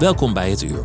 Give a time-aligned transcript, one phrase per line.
[0.00, 0.84] Welkom bij het uur.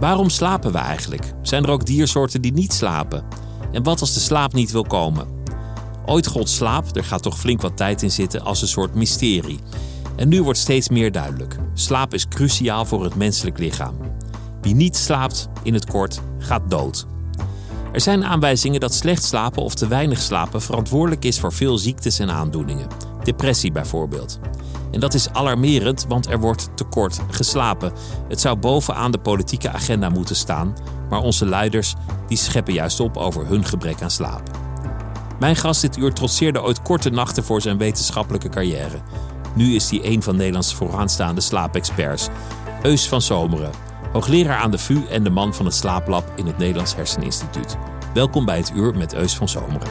[0.00, 1.32] Waarom slapen we eigenlijk?
[1.42, 3.24] Zijn er ook diersoorten die niet slapen?
[3.72, 5.26] En wat als de slaap niet wil komen?
[6.06, 9.58] Ooit God slaap, er gaat toch flink wat tijd in zitten, als een soort mysterie.
[10.16, 11.56] En nu wordt steeds meer duidelijk.
[11.74, 13.94] Slaap is cruciaal voor het menselijk lichaam.
[14.60, 17.06] Wie niet slaapt, in het kort, gaat dood.
[17.92, 22.18] Er zijn aanwijzingen dat slecht slapen of te weinig slapen verantwoordelijk is voor veel ziektes
[22.18, 22.86] en aandoeningen.
[23.22, 24.38] Depressie bijvoorbeeld.
[24.90, 27.92] En dat is alarmerend, want er wordt tekort geslapen.
[28.28, 30.76] Het zou bovenaan de politieke agenda moeten staan,
[31.08, 31.94] maar onze leiders
[32.28, 34.42] die scheppen juist op over hun gebrek aan slaap.
[35.38, 39.00] Mijn gast dit uur trotseerde ooit korte nachten voor zijn wetenschappelijke carrière.
[39.54, 42.28] Nu is hij een van Nederlands vooraanstaande slaapexperts.
[42.82, 43.70] Eus van Zomeren,
[44.12, 47.76] hoogleraar aan de VU en de man van het slaaplab in het Nederlands Herseninstituut.
[48.14, 49.88] Welkom bij het uur met Eus van Zomeren.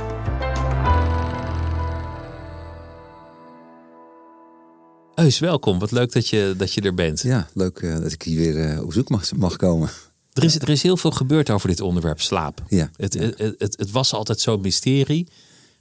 [5.15, 5.79] Eus, welkom.
[5.79, 7.21] Wat leuk dat je, dat je er bent.
[7.21, 9.89] Ja, leuk uh, dat ik hier weer uh, op zoek mag, mag komen.
[10.33, 12.63] Er is, er is heel veel gebeurd over dit onderwerp slaap.
[12.67, 13.19] Ja, het, ja.
[13.19, 15.27] Het, het, het, was altijd zo'n mysterie.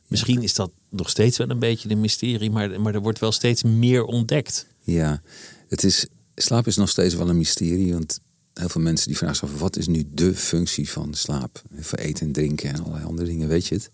[0.06, 3.32] Misschien is dat nog steeds wel een beetje een mysterie, maar, maar er wordt wel
[3.32, 4.66] steeds meer ontdekt.
[4.80, 5.22] Ja,
[5.68, 7.92] het is, slaap is nog steeds wel een mysterie.
[7.92, 8.20] Want
[8.58, 11.62] heel veel mensen die vragen zich af, wat is nu de functie van slaap?
[11.78, 13.90] Voor eten en drinken en allerlei andere dingen, weet je het?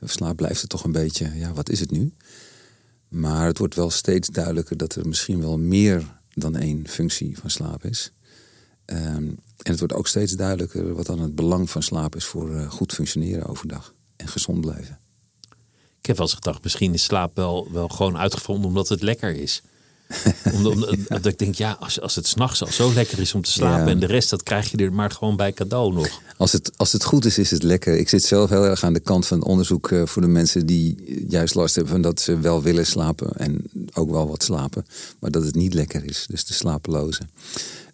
[0.00, 2.12] Slaap blijft het toch een beetje, ja, wat is het nu?
[3.08, 7.50] Maar het wordt wel steeds duidelijker dat er misschien wel meer dan één functie van
[7.50, 8.12] slaap is.
[8.86, 12.50] Um, en het wordt ook steeds duidelijker wat dan het belang van slaap is voor
[12.50, 14.98] uh, goed functioneren overdag en gezond blijven.
[15.98, 19.34] Ik heb wel eens gedacht, misschien is slaap wel, wel gewoon uitgevonden omdat het lekker
[19.34, 19.62] is.
[20.52, 23.84] Omdat, ik denk, ja, als, als het s'nachts al zo lekker is om te slapen
[23.84, 23.90] ja.
[23.90, 26.20] en de rest, dat krijg je er maar gewoon bij cadeau nog.
[26.36, 27.98] Als het, als het goed is, is het lekker.
[27.98, 30.66] Ik zit zelf heel erg aan de kant van het onderzoek uh, voor de mensen
[30.66, 33.62] die juist last hebben van dat ze wel willen slapen en
[33.92, 34.86] ook wel wat slapen,
[35.18, 36.26] maar dat het niet lekker is.
[36.28, 37.30] Dus de slapelozen.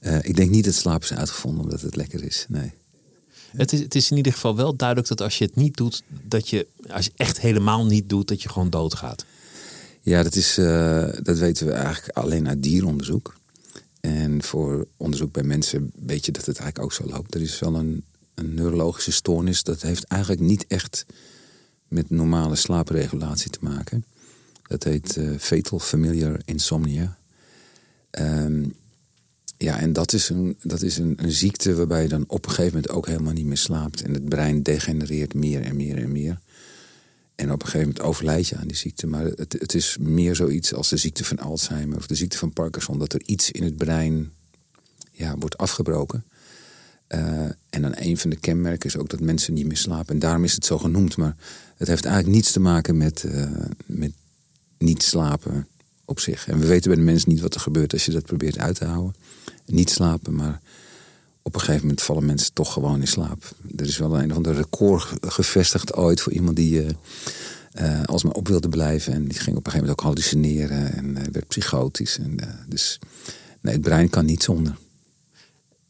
[0.01, 2.47] Uh, ik denk niet dat slaap is uitgevonden omdat het lekker is.
[2.49, 2.73] Nee.
[3.57, 6.03] Het is, het is in ieder geval wel duidelijk dat als je het niet doet,
[6.23, 9.25] dat je, als je echt helemaal niet doet, dat je gewoon doodgaat.
[10.11, 13.35] Ja, dat, is, uh, dat weten we eigenlijk alleen uit dieronderzoek.
[14.01, 17.35] En voor onderzoek bij mensen weet je dat het eigenlijk ook zo loopt.
[17.35, 18.05] Er is wel een,
[18.35, 19.63] een neurologische stoornis.
[19.63, 21.07] Dat heeft eigenlijk niet echt
[21.89, 24.05] met normale slaapregulatie te maken.
[24.67, 27.17] Dat heet uh, fetal familiar insomnia.
[28.21, 28.75] Um,
[29.57, 32.51] ja, en dat is, een, dat is een, een ziekte waarbij je dan op een
[32.51, 34.03] gegeven moment ook helemaal niet meer slaapt.
[34.03, 36.41] En het brein degenereert meer en meer en meer.
[37.41, 39.07] En op een gegeven moment overlijd je aan die ziekte.
[39.07, 42.53] Maar het, het is meer zoiets als de ziekte van Alzheimer of de ziekte van
[42.53, 42.99] Parkinson.
[42.99, 44.33] Dat er iets in het brein
[45.13, 46.25] ja, wordt afgebroken.
[47.09, 47.21] Uh,
[47.71, 50.15] en dan een van de kenmerken is ook dat mensen niet meer slapen.
[50.15, 51.17] En daarom is het zo genoemd.
[51.17, 51.37] Maar
[51.77, 53.51] het heeft eigenlijk niets te maken met, uh,
[53.87, 54.13] met
[54.79, 55.67] niet slapen
[56.05, 56.49] op zich.
[56.49, 58.77] En we weten bij de mensen niet wat er gebeurt als je dat probeert uit
[58.77, 59.15] te houden.
[59.67, 60.61] Niet slapen, maar
[61.43, 63.55] op een gegeven moment vallen mensen toch gewoon in slaap.
[63.77, 66.91] Er is wel een van de record gevestigd ooit voor iemand die uh,
[67.81, 69.13] uh, alsmaar op wilde blijven.
[69.13, 72.19] En die ging op een gegeven moment ook hallucineren en uh, werd psychotisch.
[72.19, 72.99] En, dus
[73.61, 74.77] nee, het brein kan niet zonder.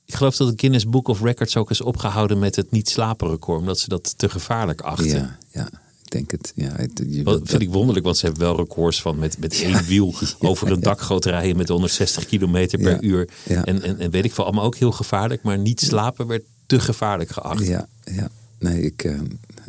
[0.05, 3.28] Ik geloof dat het Guinness Book of Records ook is opgehouden met het niet slapen
[3.28, 5.09] record, omdat ze dat te gevaarlijk achten.
[5.09, 5.71] Ja, ja.
[6.10, 6.72] Denk het, ja.
[6.76, 9.84] Het, je, dat vind ik wonderlijk, want ze hebben wel records van met, met één
[9.84, 13.28] wiel ja, over een dakgoot rijden met 160 kilometer per ja, uur.
[13.47, 16.80] En, en, en weet ik veel, allemaal ook heel gevaarlijk, maar niet slapen werd te
[16.80, 17.66] gevaarlijk geacht.
[17.66, 18.30] Ja, ja.
[18.59, 19.21] nee, ik, uh,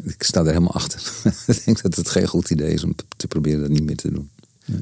[0.03, 1.11] ik sta er helemaal achter.
[1.47, 3.97] ik denk dat het geen goed idee is om te, te proberen dat niet meer
[3.97, 4.29] te doen.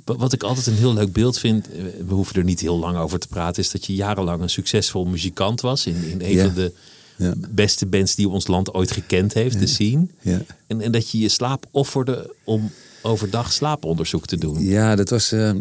[0.03, 1.67] Wat ik altijd een heel leuk beeld vind,
[2.07, 5.06] we hoeven er niet heel lang over te praten, is dat je jarenlang een succesvol
[5.06, 6.73] muzikant was in, in een van de
[7.19, 7.33] ja.
[7.50, 9.66] beste bands die ons land ooit gekend heeft, ja.
[9.66, 10.07] scene.
[10.21, 10.42] Ja.
[10.68, 12.71] En, en dat je je slaap offerde om
[13.01, 14.63] overdag slaaponderzoek te doen.
[14.63, 15.33] Ja, dat was.
[15.33, 15.51] Uh,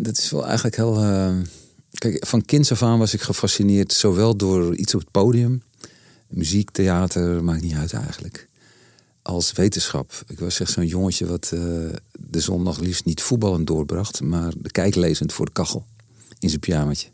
[0.00, 1.04] dat is wel eigenlijk heel.
[1.04, 1.36] Uh,
[1.92, 5.62] kijk, van kinds af aan was ik gefascineerd, zowel door iets op het podium,
[6.28, 8.48] muziek, theater, maakt niet uit eigenlijk.
[9.22, 10.22] Als wetenschap.
[10.26, 11.60] Ik was echt zo'n jongetje wat uh,
[12.18, 15.86] de zondag liefst niet voetballend doorbracht, maar de kijklezend voor de kachel
[16.38, 17.08] in zijn pyjamaatje.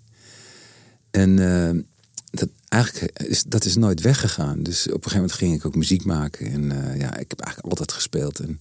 [1.11, 1.39] En
[2.35, 4.63] dat, eigenlijk is dat is nooit weggegaan.
[4.63, 6.53] Dus op een gegeven moment ging ik ook muziek maken.
[6.53, 8.39] En uh, ja, ik heb eigenlijk altijd gespeeld.
[8.39, 8.57] En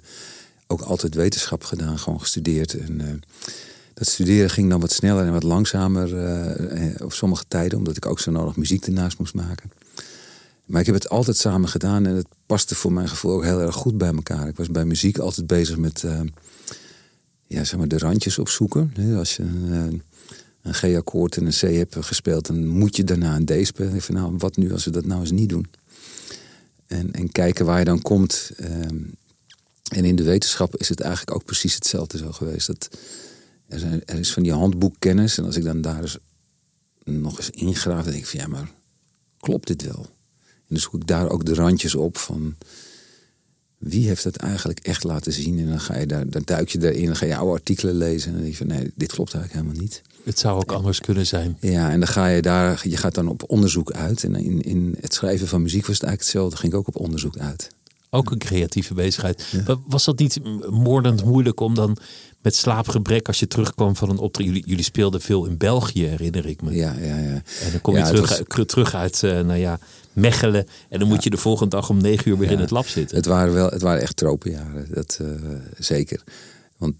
[0.68, 2.78] ook altijd wetenschap gedaan, gewoon gestudeerd.
[2.78, 3.08] En uh,
[3.94, 7.78] dat studeren ging dan wat sneller en wat langzamer uh, op sommige tijden.
[7.78, 9.72] Omdat ik ook zo nodig muziek ernaast moest maken.
[10.66, 12.06] Maar ik heb het altijd samen gedaan.
[12.06, 14.48] En het paste voor mijn gevoel ook heel erg goed bij elkaar.
[14.48, 16.04] Ik was bij muziek altijd bezig met
[17.48, 18.94] ja, zeg maar de randjes opzoeken.
[19.18, 20.02] Als je een
[20.64, 24.02] een G-akkoord en een C hebt gespeeld, dan moet je daarna een D spelen.
[24.02, 25.68] Van, nou, wat nu als we dat nou eens niet doen?
[26.88, 28.52] En, en kijken waar je dan komt.
[28.56, 29.00] Ehm,
[29.92, 32.68] en in de wetenschap is het eigenlijk ook precies hetzelfde zo geweest.
[32.68, 32.90] Dat,
[33.68, 35.38] er, zijn, er is van die handboekkennis.
[35.38, 36.18] En als ik dan daar eens
[37.04, 38.72] nog eens ingraaf, dan denk ik van ja, maar
[39.40, 40.06] klopt dit wel?
[40.46, 42.56] En dan zoek ik daar ook de randjes op van
[43.78, 45.60] wie heeft het eigenlijk echt laten zien?
[45.60, 48.28] En dan ga je daar, dan duik je erin, dan ga je oude artikelen lezen.
[48.28, 50.02] En dan denk je van nee, dit klopt eigenlijk helemaal niet.
[50.24, 51.58] Het zou ook anders kunnen zijn.
[51.60, 54.24] Ja, en dan ga je daar, je gaat dan op onderzoek uit.
[54.24, 56.58] En in, in het schrijven van muziek was het eigenlijk hetzelfde.
[56.58, 57.70] ging ik ook op onderzoek uit.
[58.10, 59.44] Ook een creatieve bezigheid.
[59.88, 60.40] Was dat niet
[60.70, 61.98] moordend moeilijk om dan
[62.42, 64.54] met slaapgebrek, als je terugkwam van een optreden.
[64.54, 66.76] Jullie, jullie speelden veel in België, herinner ik me.
[66.76, 67.42] Ja, ja, ja.
[67.62, 69.80] En dan kom je terug, terug uit, uh, nou ja,
[70.14, 70.68] Mechelen.
[70.90, 73.18] En dan moet je de volgende dag om negen uur weer in het lab zitten.
[73.18, 75.30] Het waren wel, het waren echt tropenjaren, dat uh,
[75.78, 76.24] zeker.
[76.78, 76.96] Want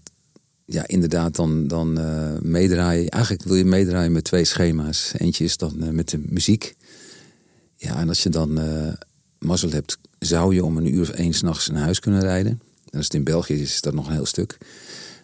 [0.66, 3.08] ja, inderdaad, dan, dan uh, meedraaien.
[3.08, 5.12] Eigenlijk wil je meedraaien met twee schema's.
[5.16, 6.74] Eentje is dan uh, met de muziek.
[7.76, 8.92] Ja, en als je dan uh,
[9.38, 12.60] mazzel hebt, zou je om een uur of één s'nachts naar huis kunnen rijden.
[12.90, 14.58] En als het in België is, is dat nog een heel stuk.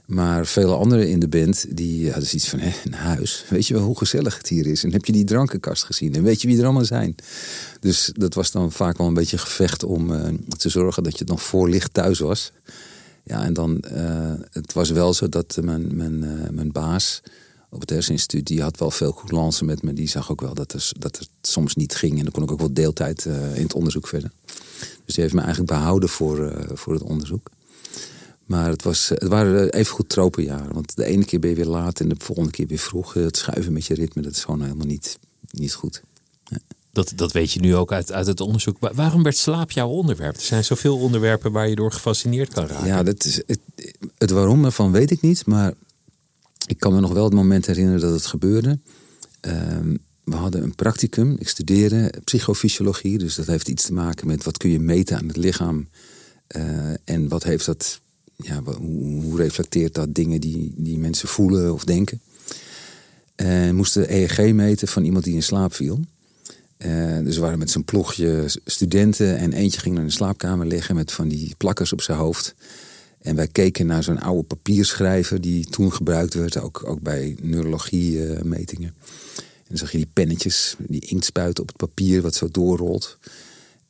[0.07, 3.45] Maar vele anderen in de band, die hadden zoiets van, hé, een huis.
[3.49, 4.85] Weet je wel hoe gezellig het hier is?
[4.85, 6.15] En heb je die drankenkast gezien?
[6.15, 7.15] En weet je wie er allemaal zijn?
[7.81, 10.13] Dus dat was dan vaak wel een beetje gevecht om
[10.57, 12.53] te zorgen dat je nog voor licht thuis was.
[13.25, 17.23] Ja, en dan, uh, het was wel zo dat mijn, mijn, uh, mijn baas
[17.69, 19.93] op het herseninstituut, die had wel veel coulance met me.
[19.93, 22.17] Die zag ook wel dat, dat het soms niet ging.
[22.17, 23.25] En dan kon ik ook wel deeltijd
[23.55, 24.31] in het onderzoek verder.
[25.05, 27.51] Dus die heeft me eigenlijk behouden voor, voor het onderzoek.
[28.51, 30.75] Maar het, was, het waren even goed tropenjaren.
[30.75, 33.15] Want de ene keer ben je weer laat en de volgende keer weer vroeg.
[33.15, 35.19] Het schuiven met je ritme, dat is gewoon helemaal niet,
[35.51, 36.03] niet goed.
[37.01, 38.77] Dat, dat weet je nu ook uit, uit het onderzoek.
[38.95, 40.37] Waarom werd slaap jouw onderwerp?
[40.37, 42.87] Er zijn zoveel onderwerpen waar je door gefascineerd kan raken.
[42.87, 43.43] Ja, dat is,
[44.19, 45.47] het, waarom ervan weet ik niet.
[45.47, 45.75] Maar
[46.67, 48.79] ik kan me nog wel het moment herinneren dat het gebeurde.
[49.41, 51.37] Um, we hadden een practicum.
[51.39, 53.19] Ik studeerde psychofysiologie.
[53.19, 55.89] Dus dat heeft iets te maken met wat kun je meten aan het lichaam.
[56.57, 56.63] Uh,
[57.05, 58.01] en wat heeft dat,
[58.37, 62.21] ja, hoe, reflecteert dat dingen die, die mensen voelen of denken.
[63.35, 66.01] En moesten EEG meten van iemand die in slaap viel.
[66.87, 70.95] Uh, dus we waren met zijn ploegje studenten en eentje ging in de slaapkamer liggen
[70.95, 72.55] met van die plakkers op zijn hoofd.
[73.23, 78.95] En wij keken naar zo'n oude papierschrijver die toen gebruikt werd, ook, ook bij neurologie-metingen.
[79.37, 83.19] en dan zag je die pennetjes, die inktspuiten op het papier wat zo doorrolt.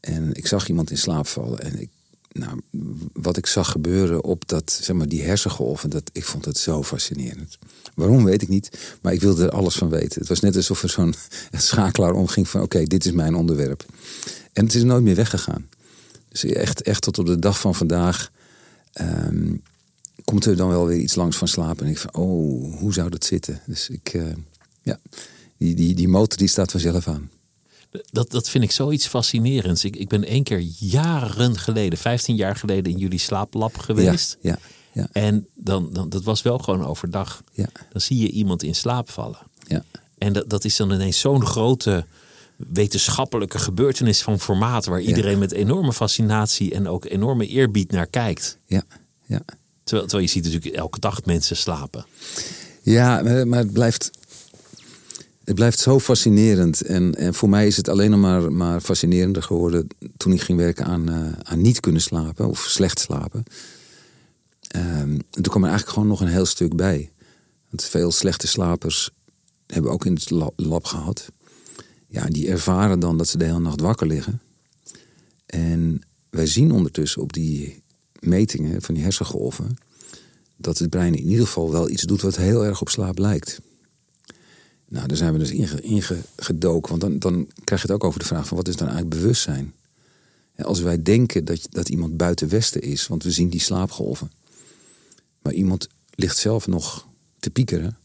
[0.01, 1.89] En ik zag iemand in slaap vallen en ik
[2.33, 2.61] nou,
[3.13, 6.83] wat ik zag gebeuren op dat, zeg maar, die hersengolven, dat, ik vond het zo
[6.83, 7.59] fascinerend.
[7.95, 10.21] Waarom weet ik niet, maar ik wilde er alles van weten.
[10.21, 11.15] Het was net alsof er zo'n
[11.53, 13.85] schakelaar omging van oké, dit is mijn onderwerp.
[14.53, 15.69] En het is nooit meer weggegaan.
[16.29, 18.31] Dus echt, echt tot op de dag van vandaag
[19.01, 19.63] um,
[20.25, 21.85] komt er dan wel weer iets langs van slapen.
[21.85, 23.61] En ik van, oh, hoe zou dat zitten?
[23.67, 24.33] Dus ik, uh,
[24.83, 24.99] ja,
[25.57, 27.31] die, die, die motor die staat vanzelf aan.
[28.11, 29.85] Dat, dat vind ik zoiets fascinerends.
[29.85, 34.37] Ik, ik ben één keer jaren geleden, 15 jaar geleden, in jullie slaaplab geweest.
[34.41, 34.59] Ja,
[34.93, 37.43] ja, En dan, dan, dat was wel gewoon overdag.
[37.53, 37.69] Ja.
[37.93, 39.39] Dan zie je iemand in slaap vallen.
[39.67, 39.85] Ja.
[40.19, 42.05] En dat, dat is dan ineens zo'n grote
[42.57, 48.59] wetenschappelijke gebeurtenis van formaat, waar iedereen met enorme fascinatie en ook enorme eerbied naar kijkt.
[48.67, 48.83] Ja,
[49.27, 49.43] ja.
[49.85, 52.07] Terwijl, terwijl je ziet natuurlijk elke dag mensen slapen.
[52.83, 54.11] Ja, maar het blijft
[55.51, 56.81] het blijft zo fascinerend.
[56.81, 60.59] En, en voor mij is het alleen nog maar, maar fascinerender geworden toen ik ging
[60.59, 63.45] werken aan, uh, aan niet kunnen slapen of slecht slapen.
[64.77, 67.11] Um, toen kwam er eigenlijk gewoon nog een heel stuk bij.
[67.69, 69.11] Want veel slechte slapers
[69.67, 71.29] hebben ook in het lab gehad.
[72.07, 74.41] Ja, die ervaren dan dat ze de hele nacht wakker liggen.
[75.47, 77.83] En wij zien ondertussen op die
[78.21, 79.77] metingen van die hersengolven
[80.57, 83.61] dat het brein in ieder geval wel iets doet wat heel erg op slaap lijkt.
[84.91, 86.91] Nou, daar zijn we dus ingedoken.
[86.91, 89.21] want dan, dan krijg je het ook over de vraag van wat is dan eigenlijk
[89.21, 89.75] bewustzijn?
[90.65, 94.31] als wij denken dat, dat iemand buiten Westen is, want we zien die slaapgolven.
[95.43, 97.07] Maar iemand ligt zelf nog
[97.39, 97.97] te piekeren.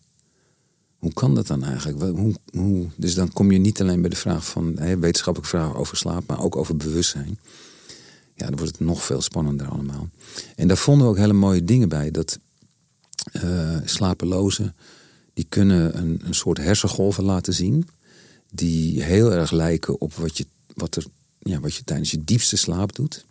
[0.97, 2.17] Hoe kan dat dan eigenlijk?
[2.17, 5.75] Hoe, hoe, dus dan kom je niet alleen bij de vraag van hè, wetenschappelijke vragen
[5.75, 7.39] over slaap, maar ook over bewustzijn.
[8.35, 10.09] Ja, dan wordt het nog veel spannender allemaal.
[10.55, 12.11] En daar vonden we ook hele mooie dingen bij.
[12.11, 12.39] Dat
[13.33, 14.75] uh, slapelozen
[15.35, 17.87] die kunnen een, een soort hersengolven laten zien.
[18.51, 21.05] die heel erg lijken op wat je, wat er,
[21.39, 23.25] ja, wat je tijdens je diepste slaap doet.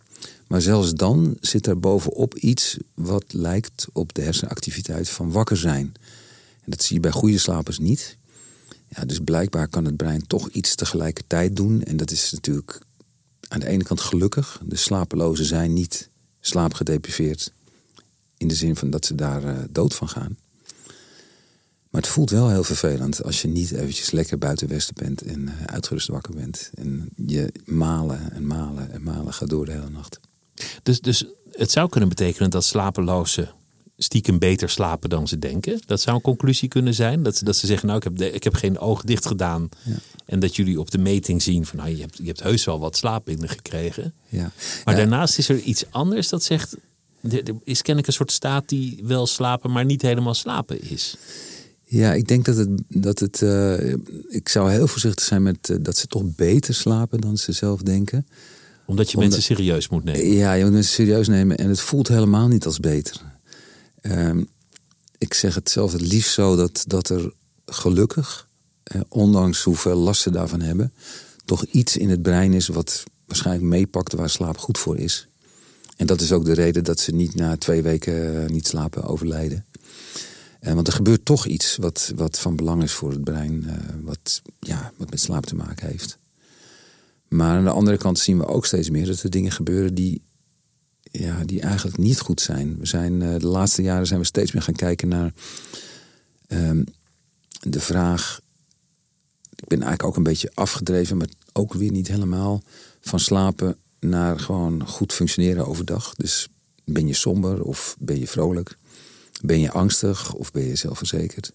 [0.47, 5.93] Maar zelfs dan zit er bovenop iets wat lijkt op de hersenactiviteit van wakker zijn.
[6.63, 8.17] En dat zie je bij goede slapers niet.
[8.87, 11.83] Ja, dus blijkbaar kan het brein toch iets tegelijkertijd doen.
[11.83, 12.81] En dat is natuurlijk
[13.47, 14.61] aan de ene kant gelukkig.
[14.65, 16.09] De slapelozen zijn niet
[16.39, 17.51] slaapgedepriveerd.
[18.37, 20.37] In de zin van dat ze daar uh, dood van gaan.
[21.95, 25.41] Maar het voelt wel heel vervelend als je niet eventjes lekker buiten westen bent en
[25.41, 26.71] uh, uitgerust wakker bent.
[26.73, 30.19] En je malen en malen en malen gaat door de hele nacht.
[30.83, 33.51] Dus, dus het zou kunnen betekenen dat slapelozen
[33.97, 35.81] stiekem beter slapen dan ze denken.
[35.85, 37.23] Dat zou een conclusie kunnen zijn.
[37.23, 39.69] Dat, dat ze zeggen, nou, ik heb, de, ik heb geen oog dicht gedaan.
[39.83, 39.95] Ja.
[40.25, 42.79] En dat jullie op de meting zien van, nou, je hebt, je hebt heus wel
[42.79, 44.13] wat slaap gekregen.
[44.27, 44.51] Ja.
[44.85, 46.75] Maar daarnaast is er iets anders dat zegt,
[47.21, 51.15] er is kennelijk een soort staat die wel slapen, maar niet helemaal slapen is.
[51.87, 52.69] Ja, ik denk dat het.
[52.87, 53.93] Dat het uh,
[54.29, 57.81] ik zou heel voorzichtig zijn met uh, dat ze toch beter slapen dan ze zelf
[57.81, 58.27] denken.
[58.85, 60.27] Omdat je mensen serieus moet nemen.
[60.27, 63.21] Ja, je moet mensen serieus nemen en het voelt helemaal niet als beter.
[64.01, 64.31] Uh,
[65.17, 67.31] ik zeg het zelf het liefst zo dat, dat er
[67.65, 68.47] gelukkig,
[68.83, 70.93] eh, ondanks hoeveel last ze daarvan hebben,
[71.45, 75.27] toch iets in het brein is wat waarschijnlijk meepakt waar slaap goed voor is.
[75.97, 79.64] En dat is ook de reden dat ze niet na twee weken niet slapen overlijden.
[80.65, 83.73] Uh, want er gebeurt toch iets wat, wat van belang is voor het brein, uh,
[84.03, 86.17] wat, ja, wat met slaap te maken heeft.
[87.27, 90.21] Maar aan de andere kant zien we ook steeds meer dat er dingen gebeuren die,
[91.01, 92.77] ja, die eigenlijk niet goed zijn.
[92.79, 95.33] We zijn uh, de laatste jaren zijn we steeds meer gaan kijken naar
[96.47, 96.83] ehm,
[97.59, 98.39] de vraag.
[99.55, 102.63] Ik ben eigenlijk ook een beetje afgedreven, maar ook weer niet helemaal.
[103.01, 106.15] Van slapen naar gewoon goed functioneren overdag.
[106.15, 106.47] Dus
[106.83, 108.77] ben je somber of ben je vrolijk?
[109.41, 111.51] Ben je angstig of ben je zelfverzekerd?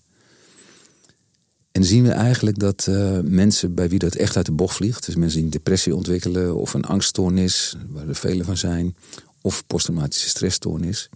[1.73, 5.07] En zien we eigenlijk dat uh, mensen bij wie dat echt uit de bocht vliegt,
[5.07, 8.97] dus mensen die een depressie ontwikkelen of een angststoornis, waar er vele van zijn,
[9.41, 11.09] of posttraumatische stressstoornis.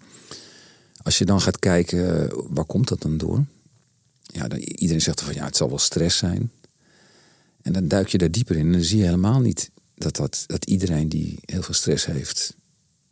[1.02, 3.44] Als je dan gaat kijken, waar komt dat dan door?
[4.22, 6.50] Ja, iedereen zegt van ja, het zal wel stress zijn.
[7.62, 10.44] En dan duik je daar dieper in en dan zie je helemaal niet dat, dat,
[10.46, 12.54] dat iedereen die heel veel stress heeft,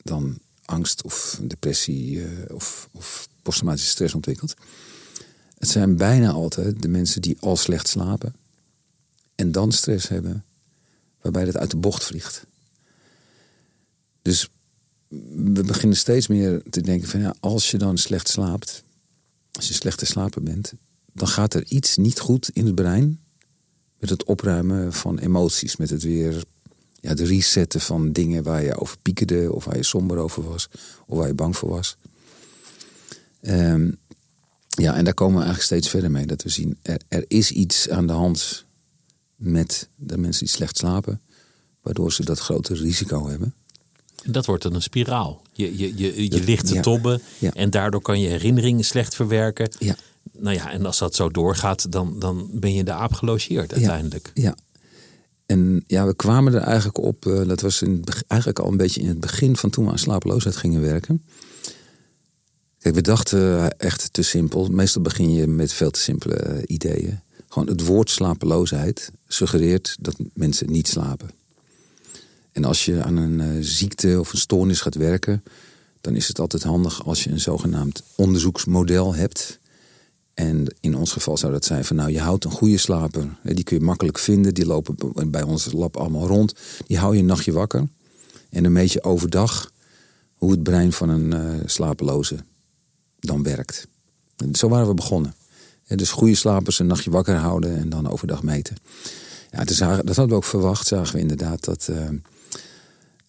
[0.02, 0.38] dan
[0.72, 4.54] angst of depressie uh, of, of posttraumatische stress ontwikkelt.
[5.58, 8.34] Het zijn bijna altijd de mensen die al slecht slapen
[9.34, 10.44] en dan stress hebben,
[11.20, 12.46] waarbij dat uit de bocht vliegt.
[14.22, 14.48] Dus
[15.52, 18.82] we beginnen steeds meer te denken van ja, als je dan slecht slaapt,
[19.52, 20.72] als je slecht te slapen bent,
[21.12, 23.20] dan gaat er iets niet goed in het brein
[23.98, 26.44] met het opruimen van emoties, met het weer
[27.02, 30.68] ja, het resetten van dingen waar je over piekerde of waar je somber over was
[31.06, 31.96] of waar je bang voor was.
[33.42, 33.98] Um,
[34.68, 36.26] ja, en daar komen we eigenlijk steeds verder mee.
[36.26, 38.64] Dat we zien, er, er is iets aan de hand
[39.36, 41.20] met de mensen die slecht slapen,
[41.80, 43.54] waardoor ze dat grote risico hebben.
[44.24, 45.42] Dat wordt dan een spiraal.
[45.52, 47.22] Je, je, je, je ligt te tobben
[47.54, 49.70] en daardoor kan je herinneringen slecht verwerken.
[49.78, 49.96] Ja.
[50.32, 54.30] Nou ja, en als dat zo doorgaat, dan, dan ben je de aap gelogeerd uiteindelijk.
[54.34, 54.56] Ja.
[55.52, 59.00] En ja, we kwamen er eigenlijk op, uh, dat was in, eigenlijk al een beetje
[59.00, 61.22] in het begin van toen we aan slapeloosheid gingen werken.
[62.78, 64.68] Kijk, we dachten echt te simpel.
[64.68, 67.20] Meestal begin je met veel te simpele eh, ideeën.
[67.48, 71.30] Gewoon het woord slapeloosheid suggereert dat mensen niet slapen.
[72.52, 75.42] En als je aan een uh, ziekte of een stoornis gaat werken,
[76.00, 79.58] dan is het altijd handig als je een zogenaamd onderzoeksmodel hebt.
[80.34, 83.38] En in ons geval zou dat zijn van nou, je houdt een goede slaper.
[83.42, 84.54] Die kun je makkelijk vinden.
[84.54, 84.96] Die lopen
[85.30, 86.54] bij ons lab allemaal rond.
[86.86, 87.88] Die hou je een nachtje wakker.
[88.50, 89.70] En dan meet je overdag
[90.34, 92.36] hoe het brein van een uh, slapeloze
[93.18, 93.86] dan werkt.
[94.36, 95.34] En zo waren we begonnen.
[95.86, 98.76] dus goede slapers een nachtje wakker houden en dan overdag meten.
[99.50, 100.86] Ja, dat hadden we ook verwacht.
[100.86, 101.88] Zagen we inderdaad dat...
[101.90, 102.08] Uh,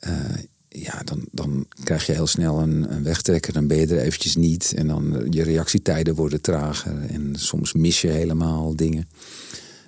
[0.07, 0.37] uh,
[0.73, 3.53] ja, dan, dan krijg je heel snel een, een, wegtrekker.
[3.53, 4.73] Dan ben je er eventjes niet.
[4.75, 7.05] En dan uh, je reactietijden worden trager.
[7.09, 9.09] En soms mis je helemaal dingen.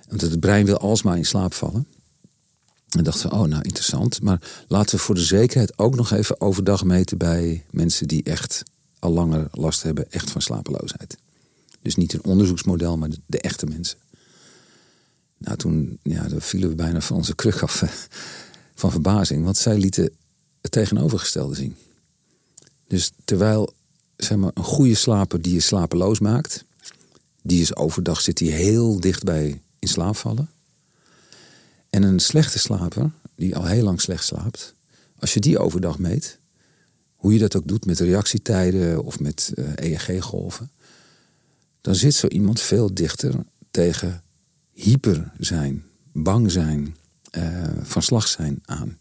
[0.08, 1.86] Want het brein wil alsmaar in slaap vallen.
[2.96, 4.22] En dachten we, oh nou interessant.
[4.22, 8.62] Maar laten we voor de zekerheid ook nog even overdag meten bij mensen die echt
[8.98, 11.16] al langer last hebben echt van slapeloosheid.
[11.82, 13.98] Dus niet een onderzoeksmodel, maar de, echte mensen.
[15.38, 17.88] Nou, toen ja, vielen we bijna van onze kruk af eh,
[18.74, 19.44] van verbazing.
[19.44, 20.10] Want zij lieten
[20.66, 21.76] het tegenovergestelde zien.
[22.86, 23.74] Dus terwijl
[24.16, 26.64] zeg maar, een goede slaper die je slapeloos maakt...
[27.42, 30.50] die is overdag zit hij heel dichtbij in slaap vallen.
[31.90, 34.74] En een slechte slaper, die al heel lang slecht slaapt...
[35.18, 36.38] als je die overdag meet,
[37.14, 40.70] hoe je dat ook doet met reactietijden of met uh, eh, EEG-golven,
[41.80, 43.34] dan zit zo iemand veel dichter
[43.70, 44.22] tegen
[44.72, 45.84] hyper zijn.
[46.12, 46.96] bang zijn,
[47.30, 48.98] eh, van slag zijn aan.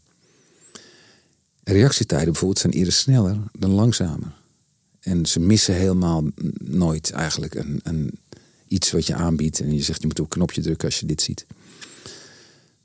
[1.67, 4.31] Reactietijden bijvoorbeeld zijn eerder sneller dan langzamer.
[5.00, 6.24] En ze missen helemaal
[6.63, 8.19] nooit eigenlijk een, een,
[8.67, 9.60] iets wat je aanbiedt.
[9.60, 11.45] En je zegt je moet op een knopje drukken als je dit ziet.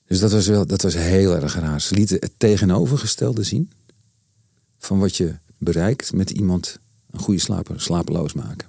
[0.06, 1.80] Dus dat was, wel, dat was heel erg raar.
[1.80, 3.70] Ze lieten het tegenovergestelde zien
[4.78, 6.78] van wat je bereikt met iemand
[7.10, 8.68] een goede slaper, slapeloos maken.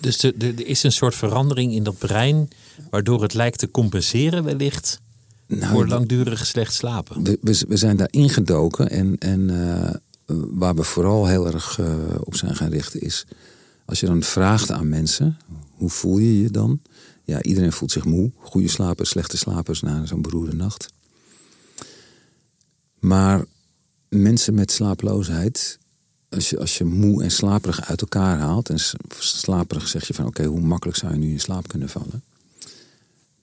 [0.00, 2.50] Dus er is een soort verandering in dat brein,
[2.90, 5.00] waardoor het lijkt te compenseren wellicht
[5.48, 7.24] nou, voor langdurig slecht slapen.
[7.24, 9.90] We, we, zijn daar ingedoken en, en uh,
[10.50, 13.26] waar we vooral heel erg uh, op zijn gaan richten is,
[13.84, 15.38] als je dan vraagt aan mensen,
[15.70, 16.80] hoe voel je je dan?
[17.24, 18.30] Ja, iedereen voelt zich moe.
[18.38, 20.88] Goede slapers, slechte slapers na zo'n beroerde nacht.
[22.98, 23.44] Maar
[24.08, 25.78] mensen met slaaploosheid,
[26.28, 28.78] als je, als je moe en slaperig uit elkaar haalt, en
[29.18, 32.22] slaperig zeg je van oké, hoe makkelijk zou je nu in slaap kunnen vallen?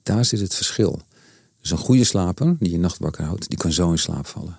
[0.02, 1.02] Daar zit het verschil.
[1.66, 4.58] Dus een goede slaper die je nacht wakker houdt, die kan zo in slaap vallen.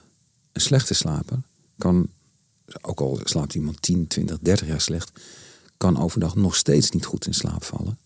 [0.51, 1.39] Een slechte slaper
[1.77, 2.07] kan,
[2.81, 5.11] ook al slaapt iemand 10, 20, 30 jaar slecht,
[5.77, 7.97] kan overdag nog steeds niet goed in slaap vallen.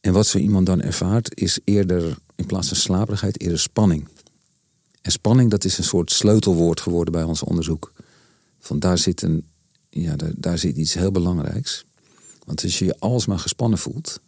[0.00, 4.08] En wat zo iemand dan ervaart, is eerder in plaats van slaperigheid, eerder spanning.
[5.02, 7.92] En spanning, dat is een soort sleutelwoord geworden bij ons onderzoek.
[8.60, 9.46] Van daar zit, een,
[9.90, 11.84] ja, daar, daar zit iets heel belangrijks.
[12.44, 14.20] Want als je je alsmaar gespannen voelt,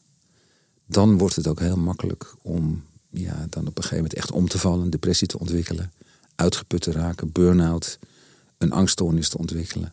[0.87, 4.49] dan wordt het ook heel makkelijk om ja, dan op een gegeven moment echt om
[4.49, 5.93] te vallen, depressie te ontwikkelen,
[6.35, 7.99] uitgeput te raken, burn-out,
[8.59, 9.93] een angststoornis te ontwikkelen.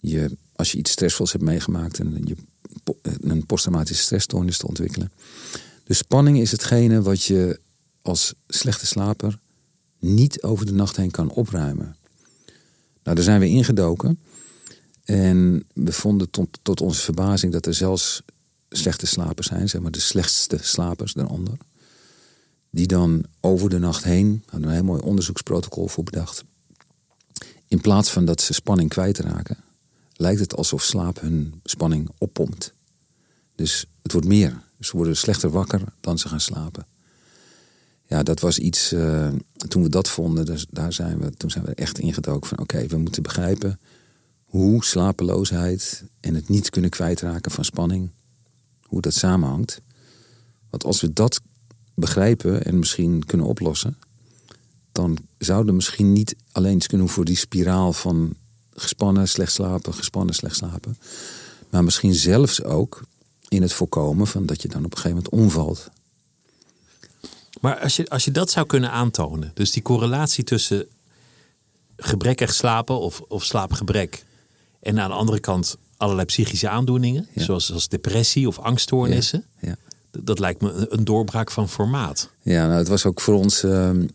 [0.00, 2.36] Je, als je iets stressvols hebt meegemaakt en je
[3.20, 5.12] een posttraumatische stressstoornis te ontwikkelen.
[5.84, 7.60] Dus spanning is hetgene wat je
[8.02, 9.38] als slechte slaper
[9.98, 11.96] niet over de nacht heen kan opruimen.
[13.02, 14.18] Nou, daar zijn we ingedoken.
[15.04, 18.22] En we vonden tot, tot onze verbazing dat er zelfs
[18.68, 21.54] slechte slapers zijn, zeg maar de slechtste slapers daaronder.
[22.70, 26.44] Die dan over de nacht heen, hadden een heel mooi onderzoeksprotocol voor bedacht.
[27.68, 29.56] In plaats van dat ze spanning kwijtraken,
[30.12, 32.72] lijkt het alsof slaap hun spanning oppompt.
[33.54, 34.62] Dus het wordt meer.
[34.80, 36.86] Ze worden slechter wakker dan ze gaan slapen.
[38.06, 38.92] Ja, dat was iets.
[38.92, 39.32] Uh,
[39.68, 42.86] toen we dat vonden, dus daar zijn we, toen zijn we echt ingedoken van: oké,
[42.86, 43.80] we moeten begrijpen
[44.44, 48.10] hoe slapeloosheid en het niet kunnen kwijtraken van spanning,
[48.82, 49.80] hoe dat samenhangt.
[50.70, 51.40] Want als we dat
[52.00, 53.96] begrijpen en misschien kunnen oplossen,
[54.92, 58.34] dan zouden misschien niet alleen kunnen voor die spiraal van
[58.74, 60.98] gespannen, slecht slapen, gespannen, slecht slapen.
[61.70, 63.02] Maar misschien zelfs ook
[63.48, 65.90] in het voorkomen van dat je dan op een gegeven moment omvalt.
[67.60, 70.86] Maar als je, als je dat zou kunnen aantonen, dus die correlatie tussen
[71.96, 74.24] gebrekkig slapen of, of slaapgebrek
[74.80, 79.76] en aan de andere kant allerlei psychische aandoeningen, zoals, zoals depressie of angststoornissen, ja.
[80.10, 82.30] Dat, lijkt me een doorbraak van formaat.
[82.42, 83.62] Ja, nou, het was ook voor ons.
[83.62, 84.06] Ehm,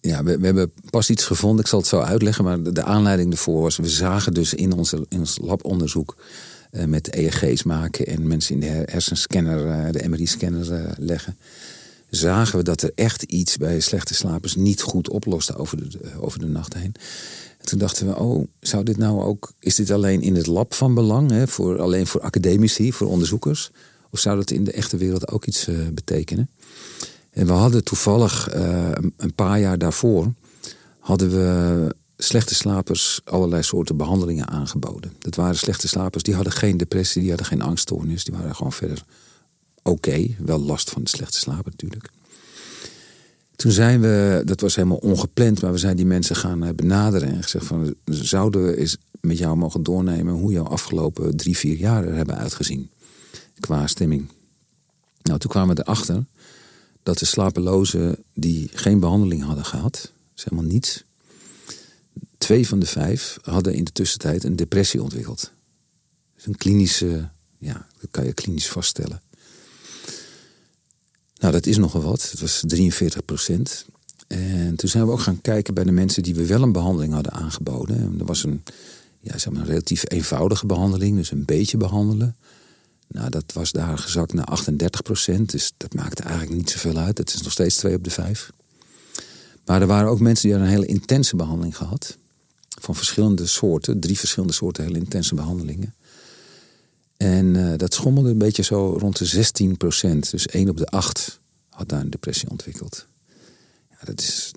[0.00, 3.32] ja, we, we, hebben pas iets gevonden, ik zal het zo uitleggen, maar de, aanleiding
[3.32, 6.16] ervoor was, we zagen dus in, onze, in ons labonderzoek
[6.72, 11.36] uh, met EEG's maken en mensen in de hersenscanner, uh, de MRI-scanner uh, leggen,
[12.10, 16.38] zagen we dat er echt iets bij slechte slapers niet goed oploste over de, over
[16.38, 16.94] de nacht heen.
[17.58, 20.74] En toen dachten we, oh, zou dit nou ook, is dit alleen in het lab
[20.74, 23.70] van belang, hè, voor, alleen voor academici, voor onderzoekers?
[24.10, 26.50] Of zou dat in de echte wereld ook iets betekenen?
[27.30, 30.32] En we hadden toevallig uh, een paar jaar daarvoor
[30.98, 35.12] hadden we slechte slapers allerlei soorten behandelingen aangeboden.
[35.18, 38.72] Dat waren slechte slapers, die hadden geen depressie, die hadden geen angststoornis, die waren gewoon
[38.72, 39.04] verder
[39.82, 40.26] oké.
[40.38, 42.10] Wel last van de slechte slapen natuurlijk.
[43.56, 47.28] Toen zijn we, dat was helemaal ongepland, maar we zijn die mensen gaan eh, benaderen
[47.28, 51.76] en gezegd van zouden we eens met jou mogen doornemen hoe jouw afgelopen drie, vier
[51.76, 52.90] jaar er hebben uitgezien
[53.60, 54.28] qua stemming.
[55.22, 56.24] Nou, toen kwamen we erachter
[57.02, 61.04] dat de slapelozen die geen behandeling hadden gehad, dat is helemaal niets.
[62.38, 65.50] Twee van de vijf hadden in de tussentijd een depressie ontwikkeld.
[66.34, 69.22] Dus een klinische, ja, dat kan je klinisch vaststellen.
[71.38, 72.30] Nou, dat is nogal wat.
[72.30, 73.84] Het was 43 procent.
[74.26, 77.12] En toen zijn we ook gaan kijken bij de mensen die we wel een behandeling
[77.12, 78.14] hadden aangeboden.
[78.18, 78.62] Er was een,
[79.20, 82.36] ja, zeg maar een relatief eenvoudige behandeling, dus een beetje behandelen.
[83.12, 85.50] Nou, dat was daar gezakt naar 38 procent.
[85.50, 87.18] Dus dat maakte eigenlijk niet zoveel uit.
[87.18, 88.50] Het is nog steeds 2 op de 5.
[89.64, 92.16] Maar er waren ook mensen die hadden een hele intense behandeling gehad.
[92.80, 94.00] Van verschillende soorten.
[94.00, 95.94] Drie verschillende soorten hele intense behandelingen.
[97.16, 100.30] En uh, dat schommelde een beetje zo rond de 16 procent.
[100.30, 103.06] Dus 1 op de 8 had daar een depressie ontwikkeld.
[103.90, 104.50] Ja, dat is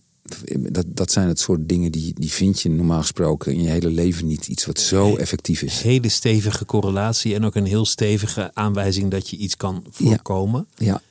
[0.71, 3.89] dat, dat zijn het soort dingen die, die vind je normaal gesproken in je hele
[3.89, 4.47] leven niet.
[4.47, 5.81] Iets wat zo effectief is.
[5.81, 10.67] Hele stevige correlatie en ook een heel stevige aanwijzing dat je iets kan voorkomen.
[10.75, 11.01] Ja.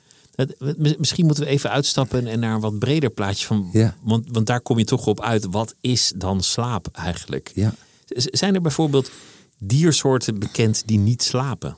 [0.58, 3.68] Mi- Misschien moeten we even uitstappen en naar een wat breder plaatje van.
[3.72, 3.96] Ja.
[4.02, 5.46] Want, want daar kom je toch op uit.
[5.50, 7.50] Wat is dan slaap eigenlijk?
[7.54, 7.74] Ja.
[8.14, 9.10] Zijn er bijvoorbeeld
[9.58, 11.76] diersoorten bekend die niet slapen?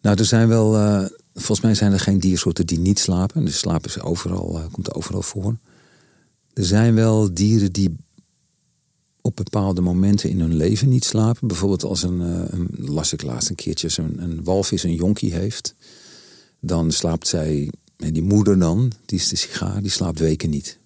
[0.00, 1.04] Nou, er zijn wel, eh,
[1.36, 3.44] volgens mij zijn er geen diersoorten die niet slapen.
[3.44, 5.56] Dus slaap is overal, eh, komt overal voor.
[6.54, 7.96] Er zijn wel dieren die
[9.20, 11.48] op bepaalde momenten in hun leven niet slapen.
[11.48, 15.32] Bijvoorbeeld als een, eh, een las ik laatst een keertje, een, een walvis een jonkie
[15.34, 15.74] heeft.
[16.60, 20.78] Dan slaapt zij, en die moeder dan, die is de sigaar, die slaapt weken niet.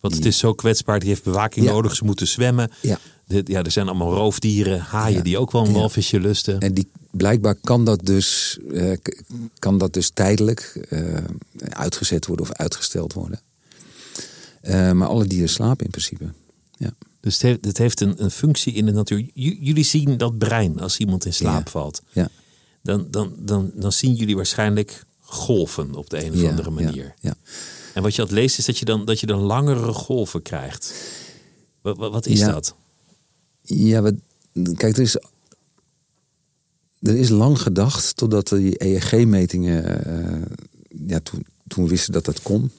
[0.00, 1.72] Want het is zo kwetsbaar, die heeft bewaking Ja.
[1.72, 1.94] nodig.
[1.96, 2.70] Ze moeten zwemmen.
[2.82, 2.98] Ja.
[3.24, 5.22] De- ja, er zijn allemaal roofdieren, haaien Ja.
[5.22, 6.58] die ook wel een walvisje lusten.
[6.60, 8.92] En die, blijkbaar kan dat dus, eh,
[9.58, 11.24] kan dat dus tijdelijk eh,
[11.68, 13.40] uitgezet worden of uitgesteld worden.
[14.60, 16.24] Eh, maar alle dieren slapen in principe.
[16.76, 16.92] Ja.
[17.20, 19.18] Dus het heeft, het heeft een, een functie in de natuur.
[19.34, 21.70] J- jullie zien dat brein als iemand in slaap Ja.
[21.70, 22.02] valt.
[22.12, 22.28] Ja.
[22.82, 27.14] Dan, dan, dan, dan zien jullie waarschijnlijk golven op de een of andere manier.
[27.20, 27.34] Ja,
[27.94, 30.94] En wat je had leest is dat je dan, dat je dan langere golven krijgt.
[31.80, 32.74] Wat, wat, wat is dat?
[33.62, 34.02] ja.
[34.02, 34.16] we,
[34.74, 35.16] kijk, er is,
[37.00, 40.56] er is lang gedacht totdat die EEG-metingen, eh,
[41.06, 42.70] ja, toen, toen wisten dat dat kon,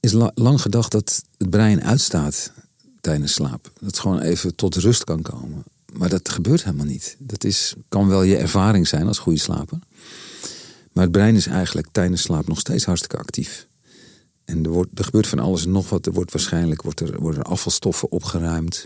[0.00, 2.52] is la- lang gedacht dat het brein uitstaat
[3.00, 3.62] tijdens slaap.
[3.62, 5.64] Dat het gewoon even tot rust kan komen.
[5.92, 7.16] Maar dat gebeurt helemaal niet.
[7.18, 9.78] Dat is, kan wel je ervaring zijn als goede slaper.
[10.92, 13.66] Maar het brein is eigenlijk tijdens slaap nog steeds hartstikke actief.
[14.44, 16.06] En er, wordt, er gebeurt van alles en nog wat.
[16.06, 18.84] Er wordt waarschijnlijk wordt er, worden afvalstoffen opgeruimd.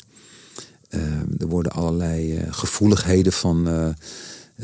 [0.92, 1.02] Eh,
[1.38, 3.88] er worden allerlei eh, gevoeligheden van eh,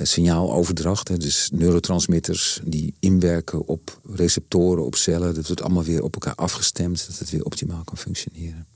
[0.02, 1.08] signaaloverdracht.
[1.08, 5.34] Hè, dus neurotransmitters die inwerken op receptoren, op cellen.
[5.34, 7.06] Dat wordt allemaal weer op elkaar afgestemd.
[7.06, 8.66] Dat het weer optimaal kan functioneren.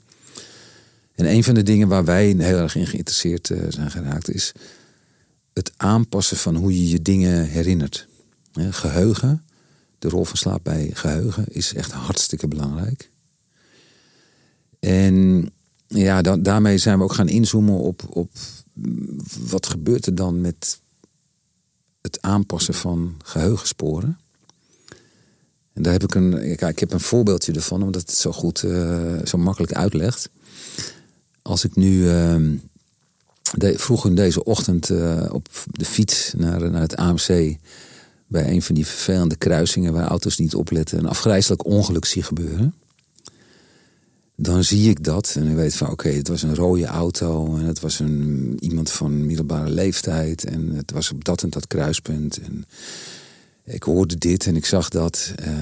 [1.14, 4.30] En een van de dingen waar wij heel erg in geïnteresseerd zijn geraakt...
[4.30, 4.52] is
[5.52, 8.08] het aanpassen van hoe je je dingen herinnert.
[8.70, 9.44] Geheugen,
[9.98, 13.10] de rol van slaap bij geheugen is echt hartstikke belangrijk.
[14.80, 15.48] En
[15.92, 18.30] ja, daarmee zijn we ook gaan inzoomen op, op
[19.48, 20.80] wat gebeurt er dan met
[22.00, 24.18] het aanpassen van geheugensporen.
[25.72, 29.14] En daar heb ik een, ik heb een voorbeeldje ervan, omdat het zo goed, eh,
[29.24, 30.28] zo makkelijk uitlegt.
[31.42, 32.56] Als ik nu ehm,
[33.54, 37.56] de, vroeg in deze ochtend eh, op de fiets naar, naar het AMC
[38.26, 42.74] bij een van die vervelende kruisingen waar auto's niet opletten, een afgrijzelijk ongeluk zie gebeuren.
[44.42, 47.64] Dan zie ik dat en ik weet van oké, het was een rode auto en
[47.64, 52.40] het was een, iemand van middelbare leeftijd en het was op dat en dat kruispunt.
[52.40, 52.64] En
[53.64, 55.32] ik hoorde dit en ik zag dat.
[55.36, 55.52] Eh,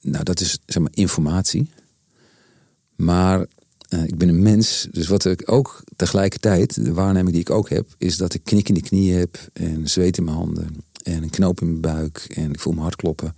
[0.00, 1.70] nou, dat is zeg maar informatie.
[2.96, 3.46] Maar
[3.88, 7.68] eh, ik ben een mens, dus wat ik ook tegelijkertijd, de waarneming die ik ook
[7.68, 11.22] heb, is dat ik knik in de knieën heb en zweet in mijn handen en
[11.22, 13.34] een knoop in mijn buik en ik voel mijn hart kloppen.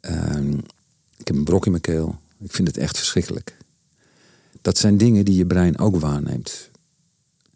[0.00, 0.58] Ehm,
[1.16, 2.22] ik heb een brok in mijn keel.
[2.44, 3.56] Ik vind het echt verschrikkelijk.
[4.62, 6.70] Dat zijn dingen die je brein ook waarneemt.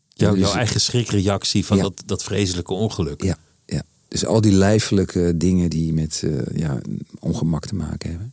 [0.09, 1.83] Jouw, jouw eigen schrikreactie van Ja.
[1.83, 3.23] dat, dat vreselijke ongeluk.
[3.23, 3.83] Ja, ja.
[4.09, 6.81] Dus al die lijfelijke dingen die met eh, ja,
[7.19, 8.33] ongemak te maken hebben.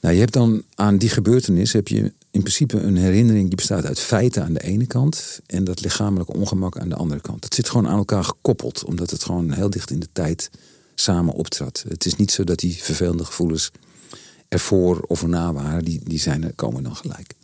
[0.00, 3.84] Nou, je hebt dan aan die gebeurtenis heb je in principe een herinnering die bestaat
[3.84, 7.44] uit feiten aan de ene kant en dat lichamelijke ongemak aan de andere kant.
[7.44, 10.50] Het zit gewoon aan elkaar gekoppeld, omdat het gewoon heel dicht in de tijd
[10.94, 11.84] samen optrad.
[11.88, 13.70] Het is niet zo dat die vervelende gevoelens
[14.48, 17.34] ervoor of erna waren, die, die zijn komen dan gelijk.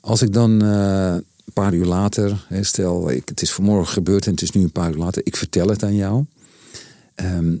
[0.00, 4.32] Als ik dan eh, een paar uur later, stel ik, het is vanmorgen gebeurd en
[4.32, 6.24] het is nu een paar uur later, ik vertel het aan jou.
[7.14, 7.54] Ehm,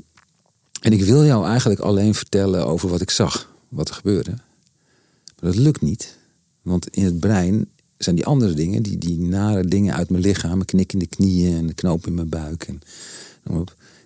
[0.80, 4.30] en ik wil jou eigenlijk alleen vertellen over wat ik zag, wat er gebeurde.
[4.30, 6.16] Maar dat lukt niet,
[6.62, 10.64] want in het brein zijn die andere dingen, die, die nare dingen uit mijn lichaam,
[10.64, 12.80] knik in de knieën en de knoop in mijn buik, en,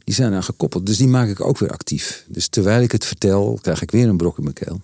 [0.09, 0.87] die zijn aan gekoppeld.
[0.87, 2.25] Dus die maak ik ook weer actief.
[2.29, 4.81] Dus terwijl ik het vertel, krijg ik weer een brok in mijn keel.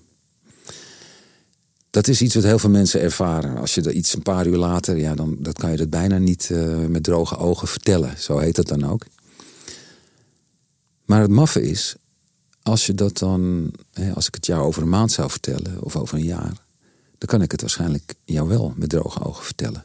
[1.90, 3.56] Dat is iets wat heel veel mensen ervaren.
[3.56, 6.18] Als je er iets een paar uur later, ja, dan dat kan je dat bijna
[6.18, 8.18] niet eh, met droge ogen vertellen.
[8.18, 9.06] Zo heet dat dan ook.
[11.04, 11.96] Maar het maffe is,
[12.62, 13.70] als je dat dan,
[14.14, 16.52] als ik het jou over een maand zou vertellen of over een jaar,
[17.18, 19.82] dan kan ik het waarschijnlijk jou wel met droge ogen vertellen.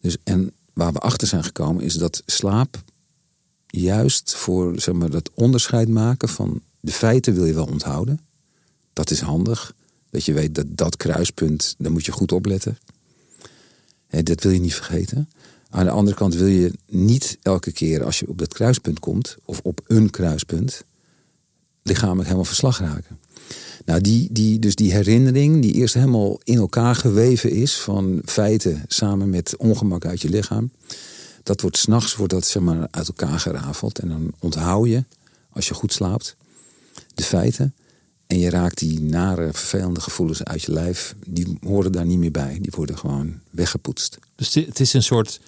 [0.00, 2.82] Dus en waar we achter zijn gekomen is dat slaap
[3.80, 8.20] juist voor zeg maar, dat onderscheid maken van de feiten wil je wel onthouden.
[8.92, 9.74] Dat is handig.
[10.10, 12.78] Dat je weet dat dat kruispunt, daar moet je goed opletten.
[14.06, 15.28] Hè, dat wil je niet vergeten.
[15.70, 19.36] Aan de andere kant wil je niet elke keer als je op dat kruispunt komt,
[19.44, 20.84] of op een kruispunt,
[21.82, 23.18] lichamelijk helemaal verslag raken.
[23.84, 28.84] Nou, die, die, dus die herinnering, die eerst helemaal in elkaar geweven is van feiten
[28.88, 30.70] samen met ongemak uit je lichaam,
[31.46, 33.98] dat wordt s'nachts wordt dat zeg maar uit elkaar gerafeld.
[33.98, 35.04] En dan onthoud je,
[35.50, 36.36] als je goed slaapt,
[37.14, 37.74] de feiten.
[38.26, 41.14] En je raakt die nare, vervelende gevoelens uit je lijf.
[41.26, 42.58] Die horen daar niet meer bij.
[42.60, 44.18] Die worden gewoon weggepoetst.
[44.36, 45.40] Dus het is een soort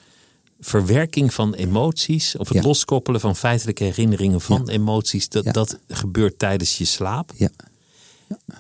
[0.61, 2.37] verwerking van emoties.
[2.37, 2.63] Of het Ja.
[2.63, 4.73] loskoppelen van feitelijke herinneringen van Ja.
[4.73, 5.29] emoties.
[5.29, 5.53] Dat, Ja.
[5.53, 7.33] dat gebeurt tijdens je slaap.
[7.37, 7.51] Ja,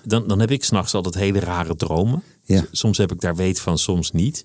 [0.04, 2.22] Dan, dan heb ik s'nachts altijd hele rare dromen.
[2.72, 4.44] Soms heb ik daar weet van, soms niet.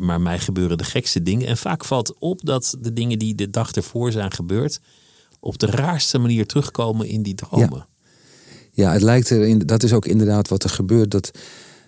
[0.00, 1.46] Maar, mij gebeuren de gekste dingen.
[1.46, 4.80] En vaak valt op dat de dingen die de dag ervoor zijn gebeurd...
[5.40, 7.86] op de raarste manier terugkomen in die dromen.
[8.72, 11.10] Ja, het lijkt er in, dat is ook inderdaad wat er gebeurt.
[11.10, 11.30] Dat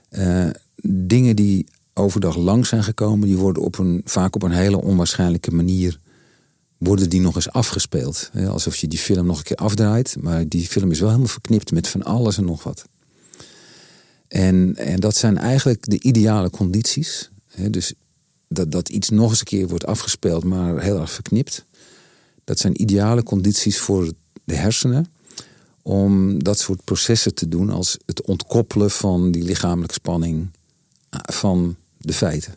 [0.09, 0.49] eh,
[0.83, 5.51] dingen die overdag lang zijn gekomen, die worden op een, vaak op een hele onwaarschijnlijke
[5.51, 5.99] manier
[6.79, 8.31] worden die nog eens afgespeeld.
[8.49, 10.17] Alsof je die film nog een keer afdraait.
[10.21, 12.85] Maar die film is wel helemaal verknipt met van alles en nog wat.
[14.29, 17.31] En, en dat zijn eigenlijk de ideale condities.
[17.71, 17.93] Dus
[18.49, 21.65] dat, dat iets nog eens een keer wordt afgespeeld, maar heel erg verknipt.
[22.45, 24.13] Dat zijn ideale condities voor
[24.45, 25.07] de hersenen
[25.83, 30.51] om dat soort processen te doen als het ontkoppelen van die lichamelijke spanning
[31.09, 32.55] ah, van de feiten.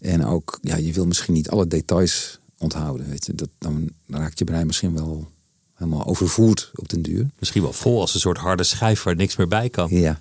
[0.00, 3.08] En ook, ja, je wil misschien niet alle details onthouden.
[3.08, 3.34] Weet je.
[3.34, 5.30] Dat, dan raakt je brein misschien wel
[5.74, 7.26] helemaal overvoerd op den duur.
[7.38, 9.88] Misschien wel vol als een soort harde schijf waar niks meer bij kan.
[9.90, 10.20] Ja.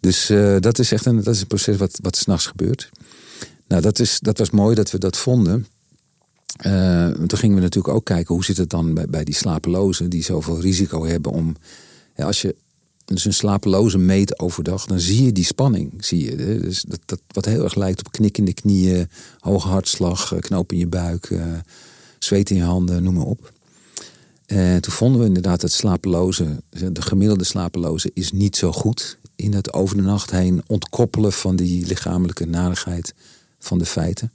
[0.00, 2.90] Dus eh, dat is echt een, dat is een proces wat, wat s'nachts gebeurt.
[3.72, 5.66] Nou, dat, is, dat was mooi dat we dat vonden.
[6.56, 10.22] Eh, toen gingen we natuurlijk ook kijken hoe zit het dan bij, die slapelozen die
[10.22, 11.56] zoveel risico hebben om.
[12.16, 12.56] Als je
[13.04, 16.04] dus een slapeloze meet overdag, dan zie je die spanning.
[16.04, 19.08] Zie je, dus dat, dat, wat heel erg lijkt op knik in de knieën,
[19.38, 21.44] hoge hartslag, eh, knoop in je buik, eh,
[22.18, 23.52] zweet in je handen, noem maar op.
[24.46, 29.54] En toen vonden we inderdaad dat slapeloze, de gemiddelde slapeloze, is niet zo goed in
[29.54, 33.14] het over de nacht heen ontkoppelen van die lichamelijke narigheid
[33.62, 34.32] van de feiten.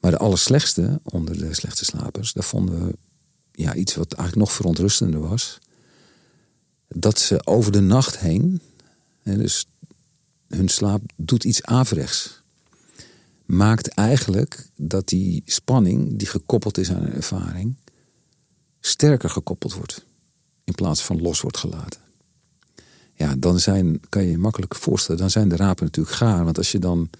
[0.00, 2.96] Maar de allerslechtste onder de slechte slapers, daar vonden we
[3.52, 5.58] ja, iets wat eigenlijk nog verontrustender was.
[6.88, 8.60] Dat ze over de nacht heen,
[9.22, 9.66] hè, dus
[10.48, 12.42] hun slaap doet iets averechts.
[13.44, 17.76] Maakt eigenlijk dat die spanning die gekoppeld is aan een ervaring,
[18.80, 20.04] sterker gekoppeld wordt.
[20.64, 22.00] In plaats van los wordt gelaten.
[23.14, 26.44] Ja, dan zijn, kan je je makkelijk voorstellen, dan zijn de rapen natuurlijk gaar.
[26.44, 27.10] Want als je dan,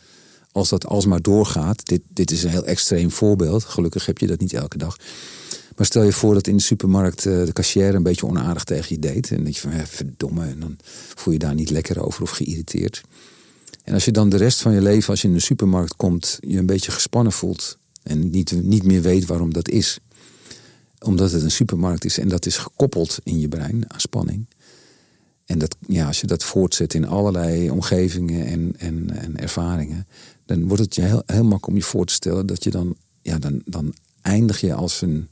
[0.55, 3.65] als dat alsmaar doorgaat, dit, dit is een heel extreem voorbeeld.
[3.65, 4.97] Gelukkig heb je dat niet elke dag.
[5.77, 8.95] Maar stel je voor dat in de supermarkt eh, de cashier een beetje onaardig tegen
[8.95, 9.31] je deed.
[9.31, 10.77] En dat je van, verdomme, en dan
[11.15, 13.03] voel je daar niet lekker over of geïrriteerd.
[13.85, 16.39] En als je dan de rest van je leven, als je in de supermarkt komt,
[16.41, 17.79] je een beetje gespannen voelt.
[18.03, 19.99] En niet, niet meer weet waarom dat is
[21.05, 24.47] omdat het een supermarkt is en dat is gekoppeld in je brein aan spanning.
[25.47, 30.07] En dat, ja, als je dat voortzet in allerlei omgevingen en, en, en ervaringen,
[30.47, 32.97] dan wordt het je heel, heel makkelijk om je voor te stellen dat je dan,
[33.23, 35.29] ja, dan, dan eindig je als een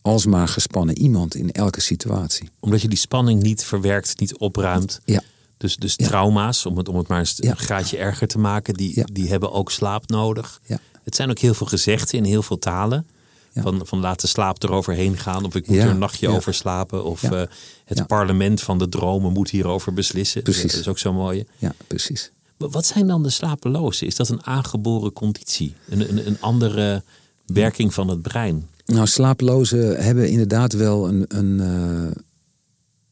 [0.00, 2.48] alsmaar gespannen iemand in elke situatie.
[2.60, 5.00] Omdat je die spanning niet verwerkt, niet opruimt.
[5.04, 5.22] Ja,
[5.56, 6.06] Dus, dus Ja.
[6.06, 7.50] trauma's, om het, om het maar eens Ja.
[7.50, 10.60] een graadje erger te maken, die, die hebben ook slaap nodig.
[10.66, 13.06] ja, Het zijn ook heel veel gezegden in heel veel talen.
[13.54, 15.44] Van, van laat de slaap eroverheen gaan.
[15.44, 17.04] Of ik moet er een nachtje over slapen.
[17.04, 17.42] Of eh,
[17.84, 20.42] het parlement van de dromen moet hierover beslissen.
[20.42, 20.70] Precies.
[20.72, 21.44] Dat is ook zo mooi.
[21.58, 22.30] ja, precies.
[22.62, 24.06] Wa- Wat zijn dan de slapelozen?
[24.06, 25.74] Is dat een aangeboren conditie?
[25.88, 27.02] Een, een, een andere
[27.46, 28.68] werking van het brein?
[28.86, 31.24] Nou, slapelozen hebben inderdaad wel een.
[31.28, 32.16] een eh,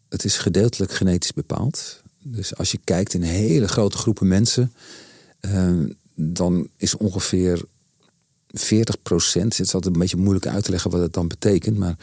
[0.08, 2.02] het is gedeeltelijk genetisch bepaald.
[2.22, 4.72] Dus als je kijkt in hele grote groepen mensen,
[5.40, 5.70] eh,
[6.14, 7.62] dan is ongeveer
[8.48, 9.56] 40 procent.
[9.56, 11.76] Het is altijd een beetje moeilijk uit te leggen wat het dan betekent.
[11.78, 11.96] Maar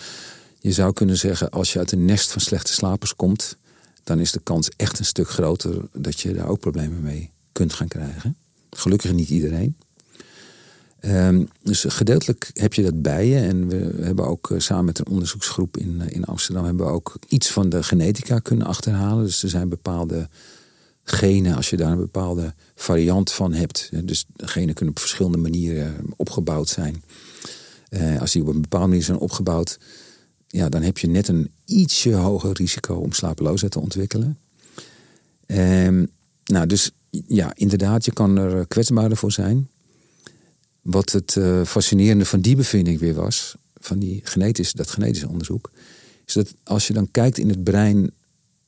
[0.60, 3.58] je zou kunnen zeggen, als je uit een nest van slechte slapers komt,
[4.04, 7.74] dan is de kans echt een stuk groter dat je daar ook problemen mee kunt
[7.74, 8.36] gaan krijgen.
[8.70, 9.76] Gelukkig niet iedereen.
[11.00, 13.40] Ehm, dus gedeeltelijk heb je dat bij je.
[13.40, 16.66] En we hebben ook eh, samen met een onderzoeksgroep in, eh, in Amsterdam...
[16.66, 19.24] hebben we ook iets van de genetica kunnen achterhalen.
[19.24, 20.30] Dus er zijn bepaalde
[21.04, 23.90] genen, als je daar een bepaalde variant van hebt.
[24.04, 27.04] Dus genen kunnen op verschillende manieren opgebouwd zijn.
[27.90, 29.80] Eh, als die op een bepaalde manier zijn opgebouwd...
[30.48, 34.38] Ja, dan heb je net een ietsje hoger risico om slapeloosheid te ontwikkelen.
[35.46, 36.06] Ehm,
[36.46, 36.92] nou, dus
[37.28, 39.70] ja, inderdaad, je kan er eh, kwetsbaarder voor zijn.
[40.82, 45.72] Wat het eh, fascinerende van die bevinding weer was, van die genetisch, dat genetisch onderzoek,
[46.26, 48.12] is dat als je dan kijkt in het brein,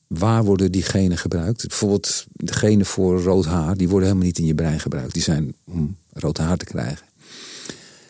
[0.06, 1.68] waar worden die genen gebruikt?
[1.68, 5.12] Bijvoorbeeld de genen voor rood haar, die worden helemaal niet in je brein gebruikt.
[5.12, 7.06] Die zijn om rood haar te krijgen.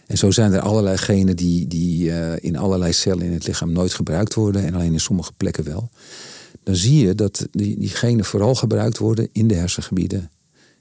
[0.07, 3.73] En zo zijn er allerlei genen die, die eh, in allerlei cellen in het lichaam
[3.73, 5.91] nooit gebruikt worden en alleen in sommige plekken wel.
[6.71, 10.31] Dan zie je dat die, die genen vooral gebruikt worden in de hersengebieden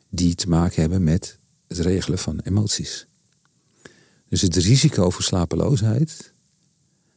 [0.10, 3.06] die te maken hebben met het regelen van emoties.
[4.28, 6.32] Dus het risico voor slapeloosheid,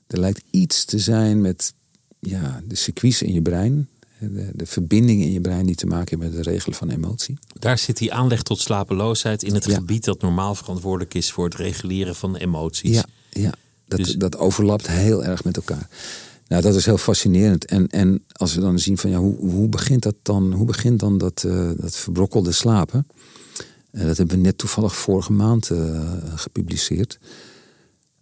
[0.07, 1.73] er lijkt iets te zijn met
[2.19, 6.09] ja, de circuits in je brein, de, de verbindingen in je brein die te maken
[6.09, 7.39] hebben met het regelen van emotie.
[7.59, 9.75] Daar zit die aanleg tot slapeloosheid in het Ja.
[9.75, 12.95] gebied dat normaal verantwoordelijk is voor het reguleren van emoties.
[12.95, 13.55] Ja, ja.
[13.87, 15.89] Dat, Dus- dat overlapt heel erg met elkaar.
[16.53, 17.65] Nou, dat is heel fascinerend.
[17.65, 20.53] En, en als we dan zien van ja, hoe, hoe begint dat dan?
[20.53, 23.07] Hoe begint dan dat, eh, dat verbrokkelde slapen?
[23.91, 27.19] Eh, dat hebben we net toevallig vorige maand eh, gepubliceerd.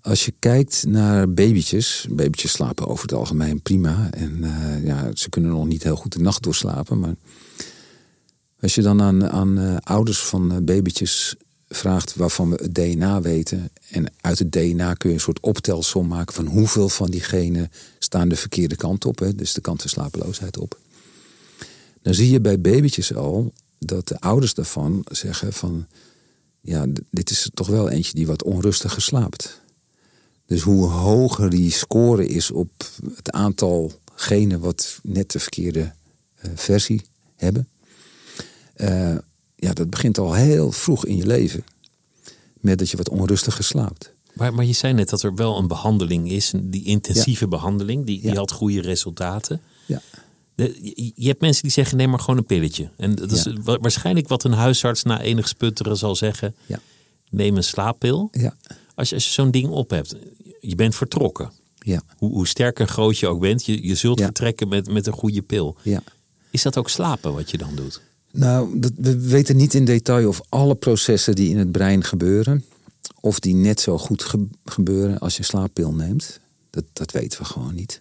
[0.01, 4.11] Als je kijkt naar babytjes, babytjes slapen over het algemeen prima.
[4.11, 4.45] En
[4.85, 6.99] ja, ze kunnen nog niet heel goed de nacht doorslapen.
[6.99, 7.15] Maar
[8.61, 11.37] als je dan aan, aan ouders van babytjes
[11.75, 13.71] vraagt waarvan we het DNA weten.
[13.91, 17.71] En uit het DNA kun je een soort optelsom maken van hoeveel van die genen
[17.99, 19.19] staan de verkeerde kant op.
[19.19, 20.79] Hè, dus de kant van slapeloosheid op.
[22.03, 25.87] Dan zie je bij babytjes al dat de ouders daarvan zeggen van...
[26.61, 29.61] ja, dit is toch wel eentje die wat onrustiger slaapt.
[30.47, 32.71] Dus hoe hoger die score is op
[33.15, 35.93] het aantal genen wat net de verkeerde
[36.35, 37.03] eh, versie
[37.37, 37.69] hebben...
[38.75, 39.17] eh,
[39.61, 41.65] ja, dat begint al heel vroeg in je leven.
[42.61, 44.13] Met dat je wat onrustiger slaapt.
[44.33, 48.21] Maar, maar je zei net dat er wel een behandeling is, die intensieve behandeling, die,
[48.21, 48.37] die Ja.
[48.37, 49.61] had goede resultaten.
[49.87, 50.03] Ja.
[50.55, 50.79] De,
[51.15, 52.91] je, hebt mensen die zeggen neem maar gewoon een pilletje.
[52.97, 56.55] En dat is waarschijnlijk wat een huisarts na enig sputteren zal zeggen.
[56.67, 56.81] Ja.
[57.31, 58.29] Neem een slaappil.
[58.33, 58.57] Ja,
[58.95, 60.17] Als je, als je zo'n ding op hebt,
[60.61, 61.53] je bent vertrokken.
[61.79, 65.07] ja, Hoe, hoe sterk en groot je ook bent, je, je zult vertrekken met, met
[65.07, 65.77] een goede pil.
[65.83, 66.03] ja.
[66.51, 68.01] Is dat ook slapen wat je dan doet?
[68.33, 72.65] Nou, dat, we weten niet in detail of alle processen die in het brein gebeuren,
[73.21, 76.41] of die net zo goed ge- gebeuren als je slaappil neemt.
[76.71, 78.01] Dat, dat weten we gewoon niet.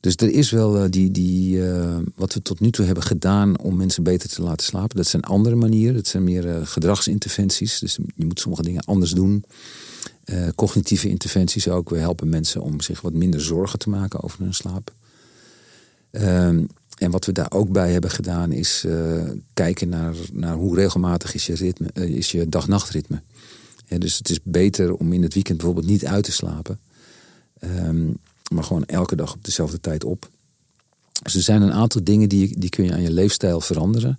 [0.00, 3.58] Dus er is wel eh, die, die, eh, wat we tot nu toe hebben gedaan
[3.58, 4.96] om mensen beter te laten slapen.
[4.96, 5.94] Dat zijn andere manieren.
[5.94, 7.78] Dat zijn meer eh, gedragsinterventies.
[7.78, 9.44] Dus je moet sommige dingen anders doen.
[10.54, 11.90] Cognitieve interventies ook.
[11.90, 14.92] We helpen mensen om zich wat minder zorgen te maken over hun slaap.
[16.94, 21.34] En wat we daar ook bij hebben gedaan is eh, kijken naar, naar hoe regelmatig
[21.34, 23.22] is je, ritme, eh, is je dag-nachtritme.
[23.98, 26.78] Dus het is beter om in het weekend bijvoorbeeld niet uit te slapen.
[27.58, 28.06] Ehm,
[28.52, 30.28] maar gewoon elke dag op dezelfde tijd op.
[31.22, 34.18] Dus er zijn een aantal dingen die, die kun je aan je leefstijl veranderen.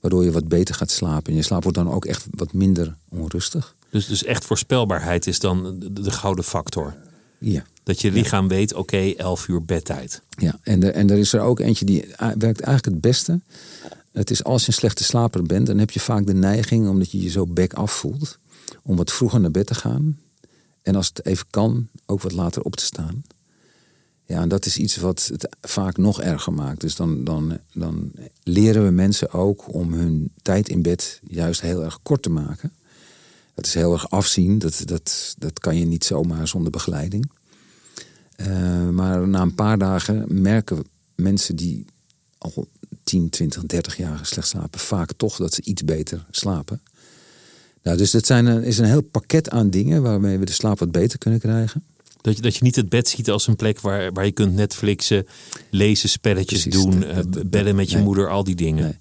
[0.00, 1.30] Waardoor je wat beter gaat slapen.
[1.30, 3.74] En je slaap wordt dan ook echt wat minder onrustig.
[3.90, 6.94] Dus, dus echt voorspelbaarheid is dan de, de gouden factor.
[7.38, 7.64] Ja.
[7.82, 10.22] Dat je lichaam weet, oké, 11 uur bedtijd.
[10.38, 13.40] Ja, en, er, en er is er ook eentje die werkt eigenlijk het beste.
[14.12, 17.10] Het is als je een slechte slaper bent, dan heb je vaak de neiging, omdat
[17.10, 18.38] je je zo bek af voelt,
[18.82, 20.18] om wat vroeger naar bed te gaan.
[20.82, 23.24] En als het even kan, ook wat later op te staan.
[24.24, 26.80] Ja, en dat is iets wat het vaak nog erger maakt.
[26.80, 31.84] Dus dan, dan, dan leren we mensen ook om hun tijd in bed juist heel
[31.84, 32.72] erg kort te maken.
[33.56, 34.58] Dat is heel erg afzien.
[34.58, 37.30] Dat, dat, dat kan je niet zomaar zonder begeleiding.
[38.36, 41.84] Eh, maar na een paar dagen merken mensen die
[42.38, 42.68] al
[43.04, 46.80] 10, 20, 30 jaar slecht slapen, vaak toch dat ze iets beter slapen.
[47.82, 50.90] Nou, dus dat zijn is een heel pakket aan dingen waarmee we de slaap wat
[50.90, 51.84] beter kunnen krijgen.
[52.20, 54.54] Dat je, dat je niet het bed ziet als een plek waar, waar je kunt
[54.54, 55.26] Netflixen,
[55.70, 58.04] lezen, spelletjes Precies, doen, dat- eh, dat- bellen met je nee.
[58.04, 58.84] moeder, al die dingen.
[58.84, 58.96] Nee.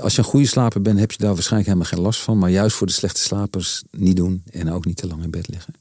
[0.00, 2.38] Als je een goede slaper bent, heb je daar waarschijnlijk helemaal geen last van.
[2.38, 5.48] Maar juist voor de slechte slapers niet doen en ook niet te lang in bed
[5.48, 5.74] liggen.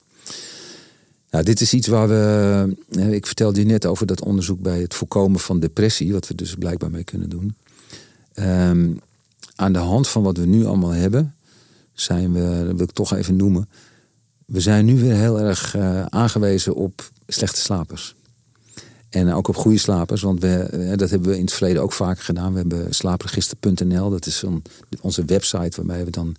[1.30, 2.76] Nou, dit is iets waar we.
[2.90, 6.56] Ik vertelde je net over dat onderzoek bij het voorkomen van depressie, wat we dus
[6.56, 7.56] blijkbaar mee kunnen doen.
[8.34, 8.94] Ehm,
[9.56, 11.36] aan de hand van wat we nu allemaal hebben,
[11.94, 13.70] zijn we, dat wil ik toch even noemen.
[14.46, 18.16] We zijn nu weer heel erg eh, aangewezen op slechte slapers.
[19.12, 21.94] En ook op goede slapers, want we, eh, dat hebben we in het verleden ook
[21.94, 22.52] vaker gedaan.
[22.52, 24.44] We hebben slaapregister.nl, dat is
[25.02, 26.36] onze website waarbij we dan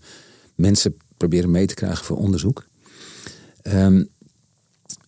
[0.54, 2.64] mensen proberen mee te krijgen voor onderzoek.
[3.62, 4.04] Ehm,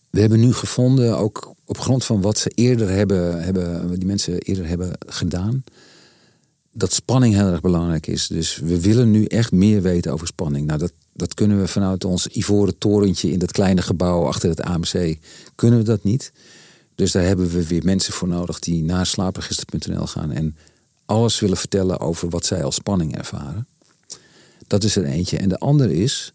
[0.09, 4.37] we hebben nu gevonden, ook op grond van wat ze eerder hebben, hebben, die mensen
[4.39, 5.63] eerder hebben gedaan,
[6.71, 8.27] dat spanning heel erg belangrijk is.
[8.27, 10.67] Dus we willen nu echt meer weten over spanning.
[10.67, 14.61] Nou, dat, dat kunnen we vanuit ons ivoren torentje in dat kleine gebouw achter het
[14.61, 15.17] AMC,
[15.55, 16.31] kunnen we dat niet.
[16.95, 20.57] Dus daar hebben we weer mensen voor nodig die naar slaapregister.nl gaan en
[21.05, 23.67] alles willen vertellen over wat zij als spanning ervaren.
[24.67, 25.37] Dat is er eentje.
[25.37, 26.33] En de andere is,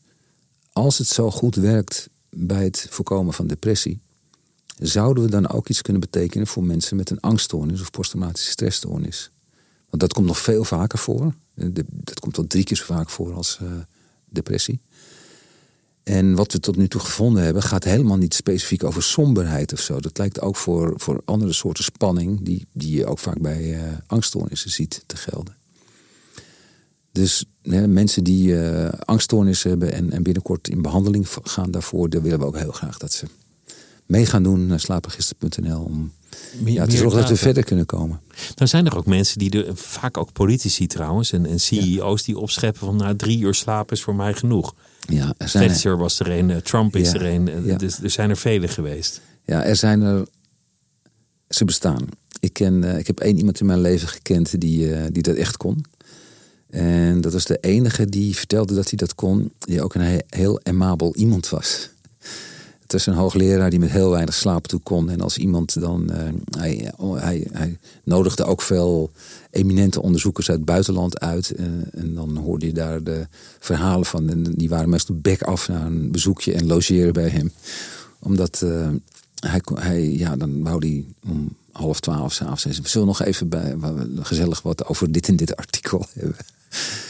[0.73, 4.01] als het zo goed werkt bij het voorkomen van depressie,
[4.79, 9.31] zouden we dan ook iets kunnen betekenen voor mensen met een angststoornis of posttraumatische stressstoornis?
[9.89, 11.35] Want dat komt nog veel vaker voor.
[11.91, 13.73] Dat komt wel drie keer zo vaak voor als eh,
[14.25, 14.81] depressie.
[16.03, 19.81] En wat we tot nu toe gevonden hebben, gaat helemaal niet specifiek over somberheid of
[19.81, 20.01] zo.
[20.01, 23.83] Dat lijkt ook voor, voor andere soorten spanning, die, die je ook vaak bij eh,
[24.07, 25.59] angststoornissen ziet te gelden.
[27.13, 32.23] Dus hè, mensen die uh, angststoornissen hebben en, en binnenkort in behandeling gaan daarvoor, daar
[32.23, 33.27] willen we ook heel graag dat ze
[34.07, 36.13] mee gaan doen naar slaapregister.nl om
[36.65, 38.21] ja, te zorgen dat we verder kunnen komen.
[38.55, 42.39] Nou zijn er ook mensen die, er, vaak ook politici trouwens, en, en CEO's die
[42.39, 44.75] opscheppen van nou drie uur slaap is voor mij genoeg.
[45.11, 48.11] Ja, er zijn Thatcher was er een, eh, Trump is er een, eh, dus er
[48.11, 49.21] zijn er vele geweest.
[49.45, 50.27] Ja, er zijn er,
[51.49, 52.09] ze bestaan.
[52.41, 55.35] Ik, ken, uh, ik heb één iemand in mijn leven gekend die, uh, die dat
[55.37, 55.85] echt kon.
[56.71, 60.61] En dat was de enige die vertelde dat hij dat kon, die ook een heel
[60.63, 61.91] amabel iemand was.
[62.93, 65.11] Het was een hoogleraar die met heel weinig slaap toe kon.
[65.11, 66.11] En als iemand dan.
[66.11, 66.17] Uh,
[66.59, 69.11] hij, hij, hij nodigde ook veel
[69.51, 71.53] eminente onderzoekers uit het buitenland uit.
[71.57, 73.27] Uh, en dan hoorde je daar de
[73.59, 74.31] verhalen van.
[74.31, 77.53] En die waren meestal back af naar een bezoekje en logeren bij hem.
[78.19, 78.89] Omdat uh,
[79.35, 82.65] hij, hij, ja, dan wou hij om half twaalf s'avonds.
[82.65, 83.77] We zullen nog even bij,
[84.21, 86.37] gezellig wat over dit en dit artikel hebben.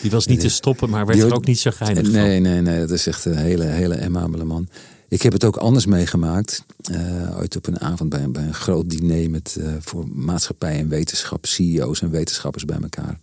[0.03, 2.81] Die was niet te stoppen, maar werd er ook niet zo geinig Nee, nee, nee.
[2.81, 4.69] Dat is echt een hele, hele amabele man.
[5.11, 6.65] Ik heb het ook anders meegemaakt.
[6.91, 10.89] Uh, ooit op een avond bij, bij een groot diner met uh, voor maatschappij en
[10.89, 13.19] wetenschap, CEO's en wetenschappers bij elkaar.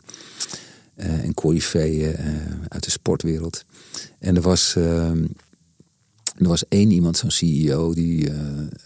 [0.98, 2.16] Uh, en coryfeeën
[2.68, 3.66] uit de sportwereld.
[4.20, 5.28] En er was, er
[6.38, 8.32] was één iemand, zo'n CEO, die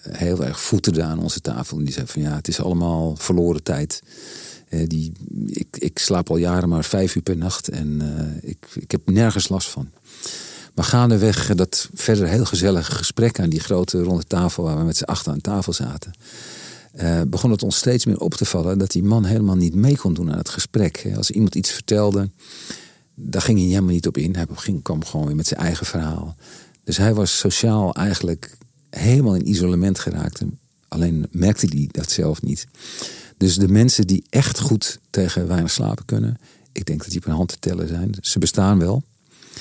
[0.10, 1.78] heel erg voeterde aan onze tafel.
[1.78, 4.02] En die zei van ja, het is allemaal verloren tijd.
[4.88, 5.12] die,
[5.46, 8.02] ik, ik slaap al jaren maar vijf uur per nacht en
[8.42, 9.90] ik, ik heb nergens last van.
[10.76, 14.98] Maar gaandeweg dat verder heel gezellige gesprek aan die grote ronde tafel waar we met
[14.98, 16.12] z'n achter aan tafel zaten.
[16.96, 19.98] Uh, begon het ons steeds meer op te vallen dat die man helemaal niet mee
[19.98, 21.12] kon doen aan het gesprek.
[21.16, 22.30] Als iemand iets vertelde,
[23.16, 24.36] daar ging hij helemaal niet op in.
[24.36, 26.36] Hij ging, kwam gewoon weer met zijn eigen verhaal.
[26.84, 28.58] Dus hij was sociaal eigenlijk
[28.90, 30.42] helemaal in isolement geraakt.
[30.88, 32.68] Alleen merkte hij dat zelf niet.
[33.38, 36.38] Dus de mensen die echt goed tegen weinig slapen kunnen,
[36.72, 38.16] ik denk dat die op een hand te tellen zijn.
[38.22, 39.04] Ze bestaan wel.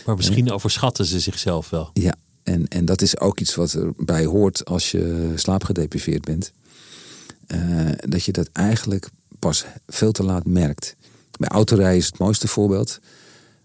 [0.06, 1.90] Maar misschien overschatten ze zichzelf wel.
[1.92, 6.52] Ja, en, en dat is ook iets wat erbij hoort als je slaapgedepriveerd bent.
[7.54, 10.96] Uh, dat je dat eigenlijk pas veel te laat merkt.
[11.38, 12.98] Bij autorijden is het mooiste voorbeeld.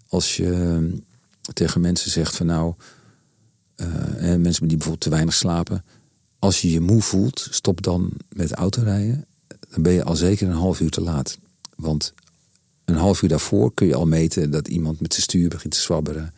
[0.07, 0.89] Als je
[1.53, 2.73] tegen mensen zegt van nou,
[3.75, 3.87] uh,
[4.35, 5.83] mensen die bijvoorbeeld te weinig slapen.
[6.39, 9.25] Als je je moe voelt, stop dan met autorijden.
[9.69, 11.37] Dan ben je al zeker een half uur te laat.
[11.75, 12.13] Want
[12.85, 15.79] een half uur daarvoor kun je al meten dat iemand met zijn stuur begint te
[15.79, 16.33] zwabberen.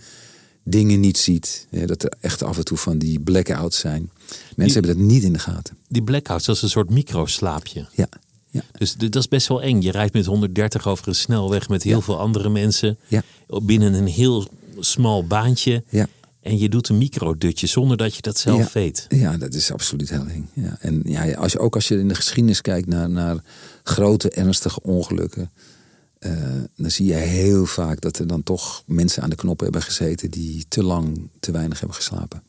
[0.63, 1.67] Dingen niet ziet.
[1.85, 4.09] dat er echt af en toe van die blackouts zijn.
[4.55, 5.77] Mensen hebben dat niet in de gaten.
[5.87, 7.87] Die blackouts, dat is een soort microslaapje.
[7.93, 8.07] Ja.
[8.49, 8.61] ja.
[8.77, 9.81] Dus dat is best wel eng.
[9.81, 12.97] Je rijdt met 130 over een snelweg met heel veel andere mensen.
[13.07, 13.21] Ja.
[13.47, 14.47] Binnen een heel
[14.79, 15.83] smal baantje.
[15.89, 16.07] Ja.
[16.41, 19.05] En je doet een microdutje zonder dat je dat zelf ja, weet.
[19.09, 20.49] Ja, dat is absoluut heel eng.
[20.53, 20.77] Ja.
[20.79, 23.43] En ja, als je, ook als je in de geschiedenis kijkt naar, naar
[23.83, 25.51] grote ernstige ongelukken.
[26.19, 29.83] Uh, dan zie je heel vaak dat er dan toch mensen aan de knoppen hebben
[29.83, 32.43] gezeten die te lang te weinig hebben geslapen.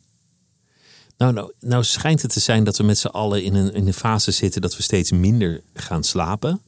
[1.16, 3.86] Nou, nou, nou schijnt het te zijn dat we met z'n allen in een, in
[3.86, 6.60] een fase zitten dat we steeds minder gaan slapen.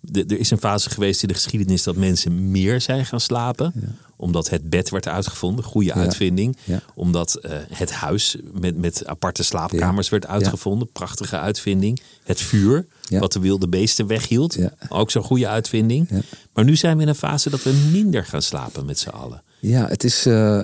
[0.00, 3.72] De, er is een fase geweest in de geschiedenis dat mensen meer zijn gaan slapen.
[3.74, 3.88] Ja.
[4.16, 6.56] Omdat het bed werd uitgevonden, goede uitvinding.
[6.64, 6.82] Ja.
[6.94, 12.00] Omdat uh, het huis met, met aparte slaapkamers werd uitgevonden, prachtige uitvinding.
[12.24, 16.08] Het vuur, wat de wilde beesten weghield, ook zo'n goede uitvinding.
[16.52, 19.42] Maar nu zijn we in een fase dat we minder gaan slapen met z'n allen.
[19.60, 20.62] Ja, het is uh,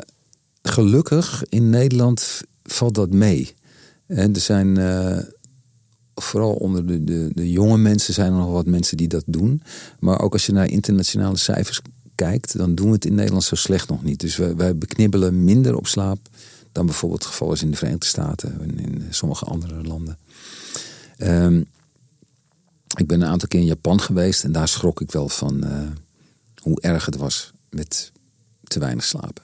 [0.63, 3.55] gelukkig in Nederland valt dat mee.
[4.07, 5.19] En er zijn uh,
[6.15, 9.63] vooral onder de, de, de, jonge mensen zijn er nog wat mensen die dat doen.
[9.99, 11.81] Maar ook als je naar internationale cijfers
[12.15, 14.21] kijkt, dan doen we het in Nederland zo slecht nog niet.
[14.21, 16.19] Dus wij, beknibbelen minder op slaap
[16.73, 20.19] dan bijvoorbeeld het geval is in de Verenigde Staten en in sommige andere landen.
[21.19, 21.65] Um,
[22.97, 25.71] ik ben een aantal keer in Japan geweest en daar schrok ik wel van uh,
[26.63, 28.13] hoe erg het was met
[28.65, 29.43] te weinig slapen.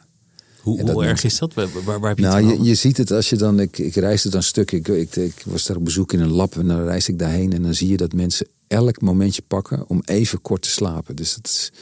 [0.63, 1.55] Hoe, hoe erg is dat?
[1.55, 3.61] Waar, waar, waar heb je nou, het je, je, ziet het als je dan.
[3.61, 4.73] Ik, ik reisde dan stuk.
[4.73, 7.53] Ik, ik, ik, was daar op bezoek in een lab en dan reis ik daarheen.
[7.53, 11.17] En dan zie je dat mensen elk momentje pakken om even kort te slapen.
[11.17, 11.73] Dus dat is,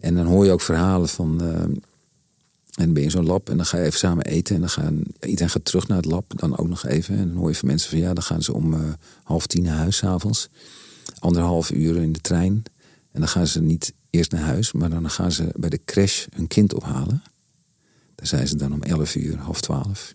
[0.00, 1.38] en dan hoor je ook verhalen van.
[1.42, 1.48] Uh,
[2.72, 4.54] en dan ben je in zo'n lab en dan ga je even samen eten.
[4.54, 7.18] En dan gaan, iedereen gaat terug naar het lab, dan ook nog even.
[7.18, 8.80] En dan hoor je van mensen van ja, dan gaan ze om uh,
[9.22, 10.48] half tien naar huis s'avonds.
[11.18, 12.62] Anderhalf uur in de trein.
[13.12, 16.26] En dan gaan ze niet eerst naar huis, maar dan gaan ze bij de crash
[16.34, 17.22] hun kind ophalen.
[18.22, 20.14] Daar zijn ze dan om elf uur, half twaalf.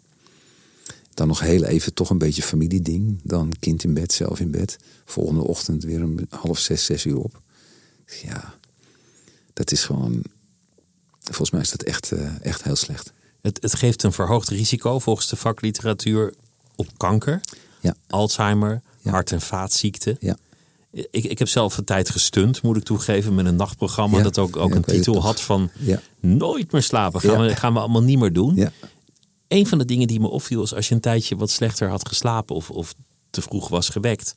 [1.13, 3.19] Dan nog heel even toch een beetje familieding.
[3.23, 4.77] Dan kind in bed, zelf in bed.
[5.05, 7.41] Volgende ochtend weer om half zes, zes uur op.
[8.21, 8.55] Ja,
[9.53, 10.23] dat is gewoon
[11.27, 13.11] Volgens mij is dat echt, uh, echt heel slecht.
[13.41, 16.33] Het, het geeft een verhoogd risico volgens de vakliteratuur
[16.75, 17.41] op kanker,
[17.79, 17.95] ja.
[18.07, 20.17] Alzheimer, hart- en vaatziekten.
[20.19, 20.37] Ja.
[20.91, 24.37] Ik, ik heb zelf een tijd gestund, moet ik toegeven, met een nachtprogramma Ja, dat
[24.37, 26.01] ook, ook ja, een titel had van Ja.
[26.19, 27.21] nooit meer slapen.
[27.21, 28.69] Gaan, we, gaan we allemaal niet meer doen.
[29.47, 32.07] Een van de dingen die me opviel is als je een tijdje wat slechter had
[32.07, 32.93] geslapen of, of
[33.29, 34.35] te vroeg was gewekt,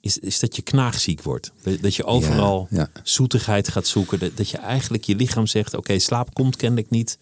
[0.00, 1.52] is, is dat je knaagziek wordt.
[1.80, 2.68] Dat- je overal
[3.02, 4.18] zoetigheid gaat zoeken.
[4.18, 7.18] Dat, dat je eigenlijk je lichaam zegt, oké, slaap komt kennelijk niet.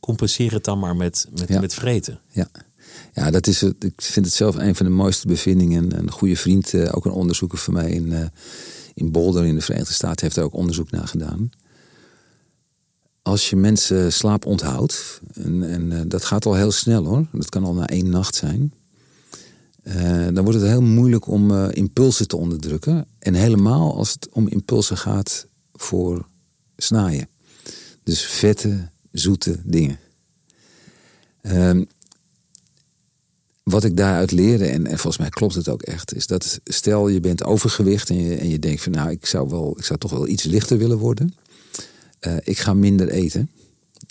[0.00, 2.20] Compenseer het dan maar met, met, met vreten.
[2.30, 2.48] Ja.
[3.18, 3.62] Ja, dat is.
[3.62, 5.98] Ik vind het zelf een van de mooiste bevindingen.
[5.98, 8.26] Een goede vriend, eh, ook een onderzoeker van mij in, eh,
[8.94, 11.50] in Boulder in de Verenigde Staten, heeft daar ook onderzoek naar gedaan.
[13.22, 17.48] Als je mensen slaap onthoudt, en, en eh, dat gaat al heel snel hoor, dat
[17.48, 18.72] kan al na één nacht zijn.
[20.34, 23.06] dan wordt het heel moeilijk om impulsen te onderdrukken.
[23.18, 26.26] En helemaal als het om impulsen gaat voor
[26.76, 27.28] snaaien.
[28.02, 29.98] Dus vette, zoete dingen.
[31.40, 31.84] Ehm,
[33.70, 37.08] wat ik daaruit leerde, en, en volgens mij klopt het ook echt, is dat stel
[37.08, 39.98] je bent overgewicht en je, en je denkt van nou, ik zou, wel, ik zou
[39.98, 41.34] toch wel iets lichter willen worden.
[42.18, 43.50] Eh, ik ga minder eten.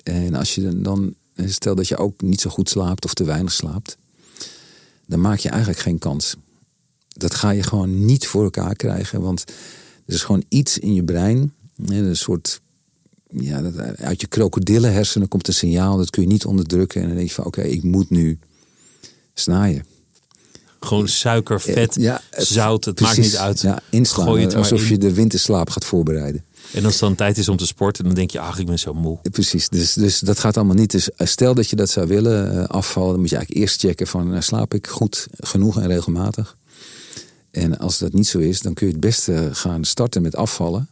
[0.04, 3.52] En als je dan- stel dat je ook niet zo goed slaapt of te weinig
[3.52, 3.98] slaapt,
[5.06, 6.36] dan maak je eigenlijk geen kans.
[7.08, 9.44] Dat ga je gewoon niet voor elkaar krijgen, want
[10.06, 11.54] er is gewoon iets in je brein,
[11.86, 12.62] een soort
[13.30, 17.02] ja, uit je krokodillenhersenen komt een signaal, dat kun je niet onderdrukken.
[17.02, 18.40] En dan denk je van, oké, ik moet nu
[19.40, 19.86] snaaien.
[20.80, 23.62] Gewoon suiker, vet, Ja, het- zout, het maakt niet uit.
[23.62, 24.88] Ja, inslaan, het maar alsof in.
[24.90, 26.44] je de winterslaap gaat voorbereiden.
[26.74, 28.80] En als het dan tijd is om te sporten, dan denk je, ach, ik ben
[28.80, 29.18] zo moe.
[29.32, 30.92] Precies, dus, dus dat gaat allemaal niet.
[30.92, 33.80] Dus eh, stel dat je dat zou willen eh, afvallen, dan moet je eigenlijk eerst
[33.82, 36.58] checken van, eh, slaap ik goed genoeg en regelmatig?
[37.52, 40.90] En als dat niet zo is, dan kun je het beste gaan starten met afvallen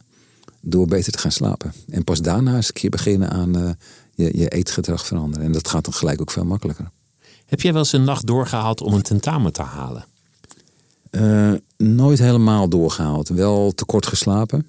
[0.60, 1.72] door beter te gaan slapen.
[1.90, 3.70] En pas daarna eens een keer beginnen aan eh,
[4.14, 5.46] je, je eetgedrag veranderen.
[5.46, 6.90] En dat gaat dan gelijk ook veel makkelijker.
[7.46, 10.04] Heb jij wel eens een nacht doorgehaald om een tentamen te halen?
[11.10, 13.28] Eh, nooit helemaal doorgehaald.
[13.28, 14.66] Wel te kort geslapen.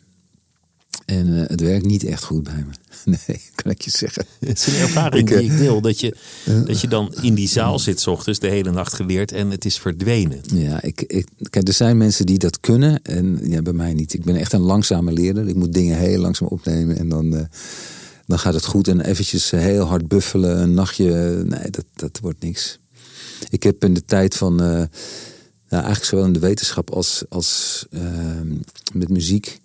[1.05, 2.73] En eh, het werkt niet echt goed bij me.
[3.27, 4.25] Nee, kan ik je zeggen.
[4.39, 5.81] Het is een ervaring Ik, eh, die ik deel.
[5.81, 6.15] Dat je,
[6.65, 9.65] dat je dan in die zaal zit, 's ochtends, de hele nacht geleerd en het
[9.65, 10.41] is verdwenen.
[10.53, 13.01] Ja, ik, ik, kijk, er zijn mensen die dat kunnen.
[13.01, 14.13] En ja, bij mij niet.
[14.13, 15.47] Ik ben echt een langzame leerder.
[15.47, 16.97] Ik moet dingen heel langzaam opnemen.
[16.97, 17.47] En dan,
[18.27, 18.87] dan gaat het goed.
[18.87, 20.61] En eventjes eh, heel hard buffelen.
[20.61, 21.43] Een nachtje.
[21.45, 22.79] Nee, dat, dat wordt niks.
[23.49, 24.61] Ik heb in de tijd van...
[24.61, 24.83] eh,
[25.69, 28.55] nou, eigenlijk zowel in de wetenschap als, als ehm,
[28.93, 29.59] met muziek.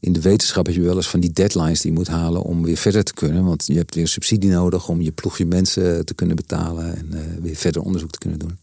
[0.00, 2.62] In de wetenschap heb je wel eens van die deadlines die je moet halen om
[2.62, 3.44] weer verder te kunnen.
[3.44, 7.20] Want je hebt weer subsidie nodig om je ploegje mensen te kunnen betalen en eh,
[7.42, 8.58] weer verder onderzoek te kunnen doen.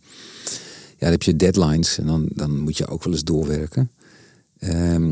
[0.89, 3.91] Ja, dan heb je deadlines en dan, dan moet je ook wel eens doorwerken.
[4.59, 5.11] Ehm,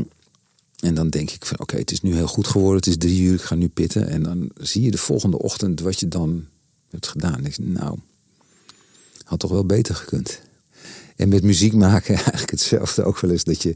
[0.80, 2.76] en dan denk ik van oké, het is nu heel goed geworden.
[2.76, 4.08] Het is drie uur, ik ga nu pitten.
[4.08, 6.46] En dan zie je de volgende ochtend wat je dan
[6.90, 7.42] hebt gedaan.
[7.42, 7.98] Dan je, nou,
[9.24, 10.40] had toch wel beter gekund.
[11.16, 13.44] En met muziek maken eigenlijk hetzelfde ook wel eens.
[13.44, 13.74] Dat je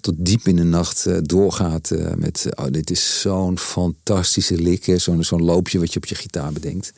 [0.00, 2.46] tot diep in de nacht eh, doorgaat eh, met...
[2.54, 4.94] oh, dit is zo'n fantastische lik.
[4.96, 6.92] Zo'n zo'n loopje wat je op je gitaar bedenkt.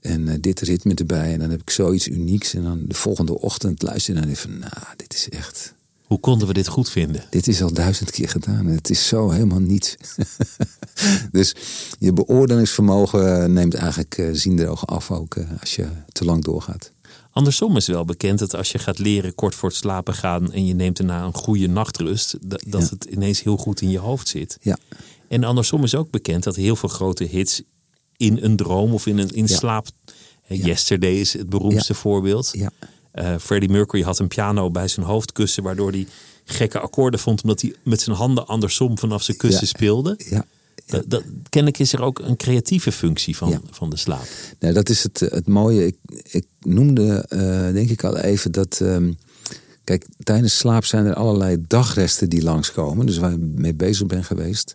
[0.00, 1.32] En eh, dit ritme erbij.
[1.32, 2.54] En dan heb ik zoiets unieks.
[2.54, 4.58] En dan de volgende ochtend luister je en je van...
[4.58, 5.74] Nou, dit is echt...
[6.10, 7.24] Hoe konden we dit goed vinden?
[7.30, 8.66] Dit is al duizend keer gedaan.
[8.66, 9.96] Het is zo helemaal niets.
[11.32, 11.54] dus
[11.98, 16.90] je beoordelingsvermogen neemt eigenlijk eh zienderogen af ook eh, als je te lang doorgaat.
[17.32, 20.66] Andersom is wel bekend dat als je gaat leren kort voor het slapen gaan en
[20.66, 22.88] je neemt daarna een goede nachtrust, dat, dat Ja.
[22.90, 24.58] het ineens heel goed in je hoofd zit.
[24.60, 24.78] Ja,
[25.28, 27.62] En andersom is ook bekend dat heel veel grote hits
[28.16, 29.56] in een droom of in een in Ja.
[29.56, 29.86] slaap.
[30.46, 32.50] Yesterday is het beroemdste voorbeeld.
[32.52, 32.70] ja.
[33.12, 36.06] Eh, Freddie Mercury had een piano bij zijn hoofdkussen, waardoor hij
[36.44, 39.66] gekke akkoorden vond, omdat hij met zijn handen andersom vanaf zijn kussen Ja.
[39.68, 40.14] speelde.
[40.28, 40.44] ja.
[40.86, 43.60] Dat, dat, kennelijk is er ook een creatieve functie van, Ja.
[43.70, 44.26] van de slaap.
[44.58, 45.86] Nou, dat is het, het mooie.
[45.86, 45.96] Ik,
[46.30, 48.80] ik noemde, eh, denk ik al even, dat.
[48.82, 49.12] ehm,
[49.84, 53.06] kijk, tijdens slaap zijn er allerlei dagresten die langskomen.
[53.06, 54.74] Dus waar je mee bezig bent geweest.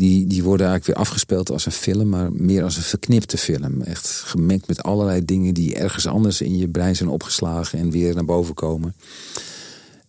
[0.00, 3.82] Die, die worden eigenlijk weer afgespeeld als een film, maar meer als een verknipte film.
[3.82, 8.14] Echt gemengd met allerlei dingen die ergens anders in je brein zijn opgeslagen en weer
[8.14, 8.94] naar boven komen.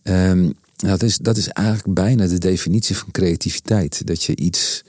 [0.02, 4.06] Ehm, dat, is, dat is eigenlijk bijna de definitie van creativiteit.
[4.06, 4.82] Dat je iets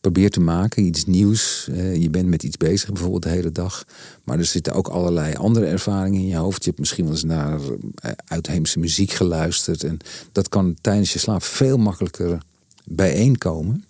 [0.00, 1.68] probeert te maken, iets nieuws.
[1.72, 3.84] Eh, je bent met iets bezig, bijvoorbeeld de hele dag.
[4.24, 6.62] Maar er zitten ook allerlei andere ervaringen in je hoofd.
[6.62, 7.60] Je hebt misschien wel eens naar
[7.94, 9.84] eh, uitheemse muziek geluisterd.
[9.84, 9.98] En
[10.32, 12.38] dat kan tijdens je slaap veel makkelijker
[12.84, 13.84] bijeenkomen.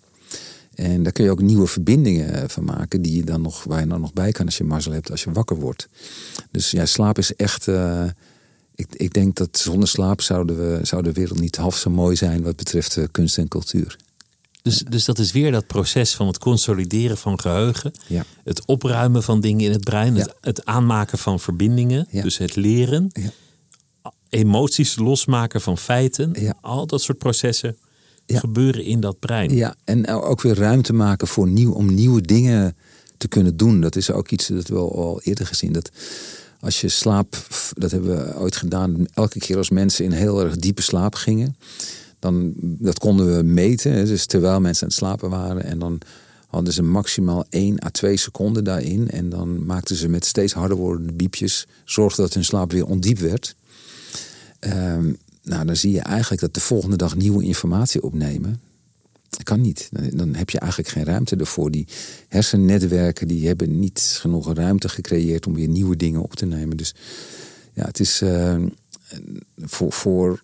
[0.81, 3.79] En daar kun je ook nieuwe verbindingen eh, van maken, die je dan nog, waar
[3.79, 5.87] je dan nog bij kan als je mazzel hebt, als je wakker wordt.
[6.51, 7.67] Dus ja, slaap is echt.
[7.67, 8.03] eh,
[8.75, 12.15] ik, ik denk dat zonder slaap zouden we, zou de wereld niet half zo mooi
[12.15, 13.97] zijn wat betreft eh, kunst en cultuur.
[14.61, 17.91] Dus, dus dat is weer dat proces van het consolideren van geheugen.
[18.07, 18.25] Ja.
[18.43, 20.15] Het opruimen van dingen in het brein.
[20.15, 20.33] Het, Ja.
[20.41, 22.07] het aanmaken van verbindingen.
[22.11, 23.11] Dus het leren.
[24.29, 26.55] Emoties losmaken van feiten.
[26.61, 27.77] Al dat soort processen
[28.25, 28.39] Ja.
[28.39, 29.55] gebeuren in dat brein.
[29.55, 32.75] Ja, en ook weer ruimte maken voor nieuw, om nieuwe dingen
[33.17, 33.81] te kunnen doen.
[33.81, 35.73] Dat is ook iets dat we al, eerder gezien.
[35.73, 35.91] Dat
[36.59, 40.55] als je slaap, dat hebben we ooit gedaan, elke keer als mensen in heel erg
[40.55, 41.55] diepe slaap gingen,
[42.19, 44.05] dan dat konden we meten.
[44.05, 45.63] Dus terwijl mensen aan het slapen waren.
[45.63, 46.01] En dan
[46.47, 49.09] hadden ze maximaal 1 à 2 seconden daarin.
[49.09, 53.19] En dan maakten ze met steeds harder wordende biepjes, zorgde dat hun slaap weer ondiep
[53.19, 53.55] werd.
[54.59, 55.13] Ehm,
[55.43, 58.61] nou, dan zie je eigenlijk dat de volgende dag nieuwe informatie opnemen.
[59.29, 59.89] Dat kan niet.
[60.13, 61.71] Dan- heb je eigenlijk geen ruimte ervoor.
[61.71, 61.87] Die
[62.27, 66.77] hersennetwerken die hebben niet genoeg ruimte gecreëerd om weer nieuwe dingen op te nemen.
[66.77, 66.95] Dus
[67.73, 68.55] ja, het is eh,
[69.57, 70.43] voor, voor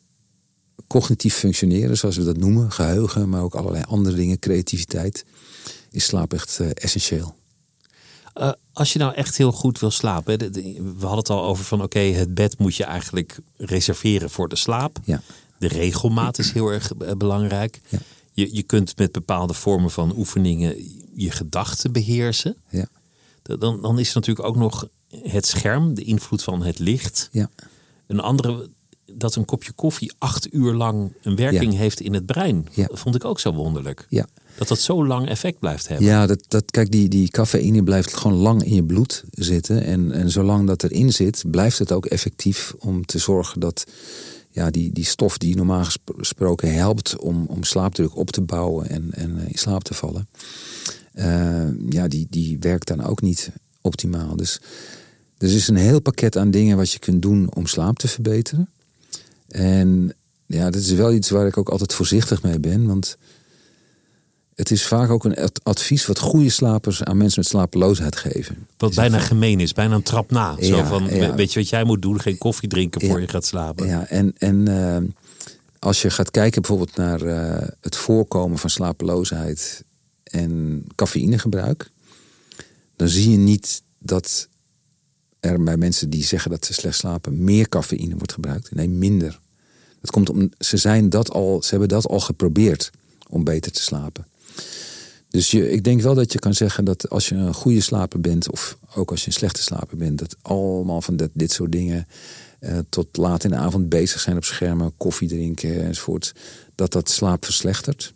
[0.88, 5.26] cognitief functioneren, zoals we dat noemen, geheugen, maar ook allerlei andere dingen, creativiteit,
[5.92, 7.36] is slaap echt eh, essentieel.
[8.40, 10.32] Eh, als je nou echt heel goed wil slapen.
[10.32, 13.40] hè, de- de- we hadden het al over van oké, het bed moet je eigenlijk
[13.58, 15.00] reserveren voor de slaap.
[15.04, 15.22] Ja.
[15.60, 17.82] De regelmaat is heel erg eh, belangrijk.
[17.90, 18.00] Ja.
[18.32, 20.76] Je, je kunt met bepaalde vormen van oefeningen
[21.16, 22.56] je gedachten beheersen.
[22.70, 22.88] Ja.
[23.44, 27.30] Dan, dan is natuurlijk ook nog het scherm, de invloed van het licht.
[27.32, 27.50] Ja.
[28.08, 28.70] Een andere,
[29.06, 31.80] dat een kopje koffie acht uur lang een werking Ja.
[31.80, 32.68] heeft in het brein.
[32.72, 32.88] Ja.
[32.88, 34.06] Dat vond ik ook zo wonderlijk.
[34.10, 34.26] Ja.
[34.58, 36.06] Dat dat zo lang effect blijft hebben.
[36.08, 39.84] Ja, dat, dat, kijk, die, die cafeïne blijft gewoon lang in je bloed zitten.
[39.84, 43.86] En, en zolang dat erin zit, blijft het ook effectief om te zorgen dat
[44.50, 48.90] ja, die, die stof die normaal gespro- gesproken helpt om, om slaapdruk op te bouwen
[48.90, 50.28] en, en eh, in slaap te vallen.
[51.14, 53.50] eh, ja, die, die werkt dan ook niet
[53.82, 54.36] optimaal.
[54.36, 54.60] Dus
[55.38, 58.70] er is een heel pakket aan dingen wat je kunt doen om slaap te verbeteren.
[59.48, 60.14] En
[60.46, 62.86] ja, dat is wel iets waar ik ook altijd voorzichtig mee ben.
[62.86, 63.18] Want
[64.58, 68.68] het is vaak ook een ad- advies wat goede slapers aan mensen met slapeloosheid geven.
[68.78, 70.56] Wat bijna gemeen is, bijna een trap na.
[70.62, 71.36] Zo van, ja.
[71.36, 72.22] weet je wat jij moet doen?
[72.22, 73.22] Geen koffie drinken voor Ja.
[73.22, 73.88] je gaat slapen.
[73.88, 75.04] Ja, en, en eh,
[75.80, 79.84] als je gaat kijken bijvoorbeeld naar eh, het voorkomen van slapeloosheid
[80.24, 81.90] en cafeïnegebruik,
[82.96, 84.48] dan zie je niet dat
[85.40, 88.76] er bij mensen die zeggen dat ze slecht slapen meer cafeïne wordt gebruikt.
[88.76, 89.40] Nee, minder.
[90.02, 92.92] Dat komt om, ze, zijn dat al, ze hebben dat al geprobeerd
[93.30, 94.26] om beter te slapen.
[95.38, 98.20] Dus je, ik denk wel dat je kan zeggen dat als je een goede slaper
[98.22, 101.72] bent, of ook als je een slechte slaper bent, dat allemaal van dat, dit soort
[101.72, 102.08] dingen
[102.60, 106.34] eh, tot laat in de avond bezig zijn op schermen, koffie drinken enzovoort,
[106.76, 108.14] dat dat slaap verslechtert.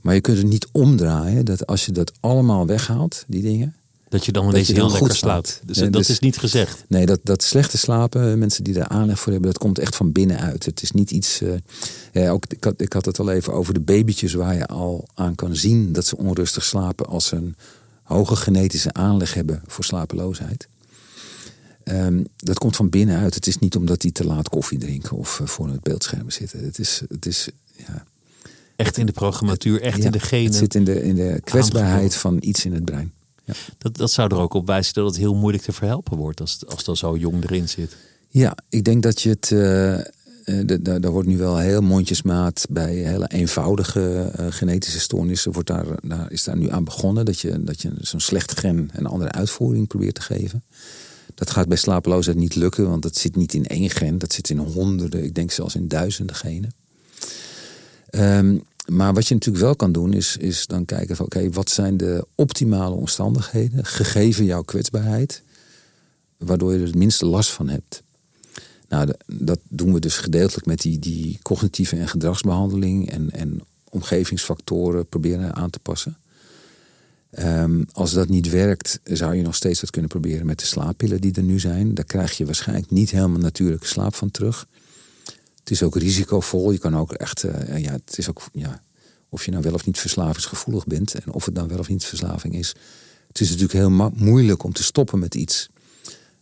[0.00, 3.74] Maar je kunt het niet omdraaien dat als je dat allemaal weghaalt, die dingen.
[4.08, 5.46] Dat je dan Dat ineens je heel dan lekker slaapt.
[5.48, 5.66] slaapt.
[5.68, 6.84] Dus Nee, dat dus- is niet gezegd.
[6.88, 10.12] Nee, dat, dat slechte slapen, mensen die daar aanleg voor hebben, dat komt echt van
[10.12, 10.64] binnenuit.
[10.64, 11.40] Het is niet iets.
[11.40, 11.52] eh,
[12.12, 15.08] ja, ook, ik, had, ik had het al even over de babytjes waar je al
[15.14, 17.56] aan kan zien dat ze onrustig slapen als ze een
[18.02, 20.68] hoge genetische aanleg hebben voor slapeloosheid.
[21.84, 23.34] Ehm, dat komt van binnenuit.
[23.34, 26.64] Het is niet omdat die te laat koffie drinken of eh, voor het beeldscherm zitten.
[26.64, 28.04] Het is, het is ja,
[28.76, 30.44] Echt in de programmatuur, echt ja, in de genen.
[30.46, 33.12] Het zit in de, in de kwetsbaarheid van iets in het brein.
[33.48, 33.54] Ja.
[33.78, 36.58] Dat, dat zou er ook op wijzen dat het heel moeilijk te verhelpen wordt als,
[36.66, 37.96] als dat zo jong erin zit.
[38.28, 39.48] Ja, ik denk dat je het.
[39.48, 45.52] de- Daar wordt nu wel heel mondjesmaat bij hele eenvoudige eh, genetische stoornissen.
[45.52, 48.90] Wordt daar, daar, is daar nu aan begonnen dat je, dat je zo'n slecht gen
[48.92, 50.62] een andere uitvoering probeert te geven.
[51.34, 54.18] Dat gaat bij slapeloosheid niet lukken, want dat zit niet in één gen.
[54.18, 56.72] Dat zit in honderden, ik denk zelfs in duizenden genen.
[58.10, 58.56] Ehm,
[58.90, 61.96] maar wat je natuurlijk wel kan doen, is, is dan kijken van oké, wat zijn
[61.96, 65.42] de optimale omstandigheden, gegeven jouw kwetsbaarheid,
[66.36, 68.02] waardoor je er het minste last van hebt.
[68.88, 75.06] Nou, dat doen we dus gedeeltelijk met die, die cognitieve en gedragsbehandeling en, en omgevingsfactoren
[75.06, 76.16] proberen aan te passen.
[77.30, 81.20] Ehm, als dat niet werkt, zou je nog steeds wat kunnen proberen met de slaappillen
[81.20, 81.94] die er nu zijn.
[81.94, 84.66] Daar krijg je waarschijnlijk niet helemaal natuurlijke slaap van terug.
[85.68, 86.70] Het is ook risicovol.
[86.70, 88.82] Je kan ook echt, eh, ja, het is ook, ja,
[89.28, 92.04] of je nou wel of niet verslavingsgevoelig bent en of het dan wel of niet
[92.04, 92.74] verslaving is.
[93.28, 95.68] Het is natuurlijk heel moeilijk om te stoppen met iets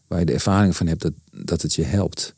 [0.06, 2.34] waar je de ervaring van hebt dat, dat het je helpt.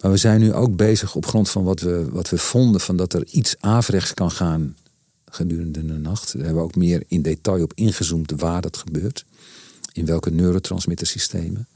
[0.00, 2.96] Maar we zijn nu ook bezig op grond van wat we, wat we vonden, van
[2.96, 4.76] dat er iets averechts kan gaan
[5.24, 6.32] gedurende de nacht.
[6.32, 9.24] Daar hebben we ook meer in detail op ingezoomd waar dat gebeurt.
[9.92, 11.66] In welke neurotransmittersystemen.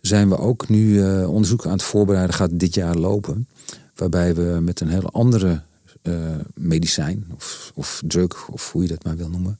[0.00, 3.48] Zijn we ook nu eh, onderzoek aan het voorbereiden, gaat dit jaar lopen.
[3.94, 5.62] Waarbij we met een hele andere
[6.02, 6.14] eh,
[6.54, 9.58] medicijn of, of drug, of hoe je dat maar wil noemen.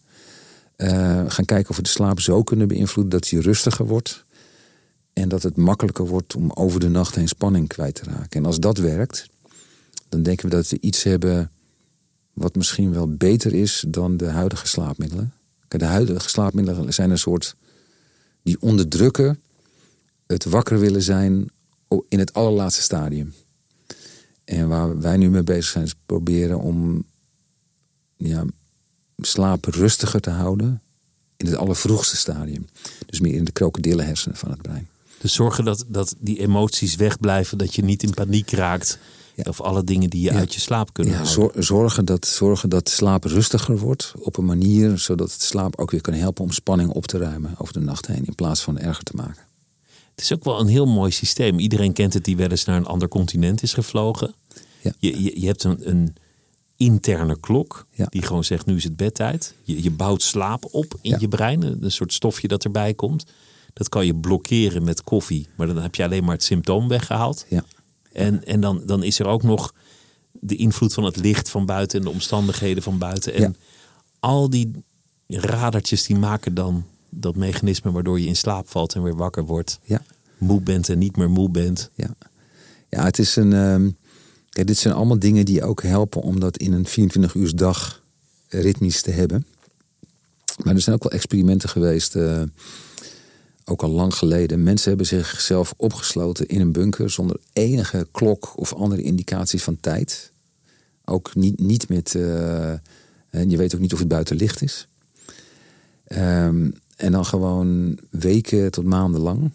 [0.77, 4.25] eh, gaan kijken of we de slaap zo kunnen beïnvloeden dat hij rustiger wordt.
[5.13, 8.41] En dat het makkelijker wordt om over de nacht heen spanning kwijt te raken.
[8.41, 9.27] En als dat werkt,
[10.09, 11.51] dan denken we dat we iets hebben
[12.33, 15.33] wat misschien wel beter is dan de huidige slaapmiddelen.
[15.69, 17.57] De huidige slaapmiddelen zijn een soort
[18.43, 19.39] die onderdrukken
[20.31, 21.51] het wakker willen zijn
[22.09, 23.35] in het allerlaatste stadium.
[24.45, 27.05] En waar wij nu mee bezig zijn, is proberen om
[28.17, 28.45] ja,
[29.17, 30.81] slaap rustiger te houden
[31.37, 32.67] in het allervroegste stadium.
[33.07, 34.89] Dus meer in de krokodillenhersenen van het brein.
[35.21, 38.99] Dus zorgen dat, dat die emoties wegblijven, dat je niet in paniek raakt.
[39.43, 41.65] Of alle dingen die je uit je slaap kunnen ja, houden.
[41.65, 46.01] Zorgen dat, zorgen dat slaap rustiger wordt op een manier zodat het slaap ook weer
[46.01, 49.05] kan helpen om spanning op te ruimen over de nacht heen in plaats van erger
[49.05, 49.43] te maken.
[50.21, 51.59] Het is ook wel een heel mooi systeem.
[51.59, 54.35] Iedereen kent het die wel eens naar een ander continent is gevlogen.
[54.83, 54.93] Ja.
[54.99, 56.15] Je, je, je hebt een, een
[56.77, 58.07] interne klok Ja.
[58.09, 59.55] die gewoon zegt nu is het bedtijd.
[59.63, 61.17] Je, je bouwt slaap op in Ja.
[61.21, 63.25] je brein, een soort stofje dat erbij komt.
[63.73, 67.47] Dat kan je blokkeren met koffie, maar dan heb je alleen maar het symptoom weggehaald.
[67.49, 67.65] Ja.
[68.13, 69.75] En, en dan, dan is er ook nog
[70.33, 73.35] de invloed van het licht van buiten en de omstandigheden van buiten.
[73.35, 73.57] En
[74.19, 74.71] al die
[75.27, 79.79] radertjes die maken dan dat mechanisme waardoor je in slaap valt en weer wakker wordt.
[79.83, 80.03] Ja.
[80.39, 81.91] Moe bent en niet meer moe bent.
[81.95, 82.15] Ja,
[82.89, 83.53] ja het is een.
[83.53, 83.91] ehm,
[84.51, 88.03] kijk, dit zijn allemaal dingen die ook helpen om dat in een 24 uur dag
[88.49, 89.47] ritmisch te hebben.
[90.65, 92.43] Maar er zijn ook wel experimenten geweest, eh,
[93.65, 94.63] ook al lang geleden.
[94.63, 100.31] Mensen hebben zichzelf opgesloten in een bunker zonder enige klok of andere indicatie van tijd.
[101.05, 102.15] Ook niet, niet met.
[102.15, 102.71] eh,
[103.31, 104.89] en je weet ook niet of het buiten licht is.
[106.05, 106.71] Ehm,
[107.01, 109.51] en dan gewoon weken tot maanden lang.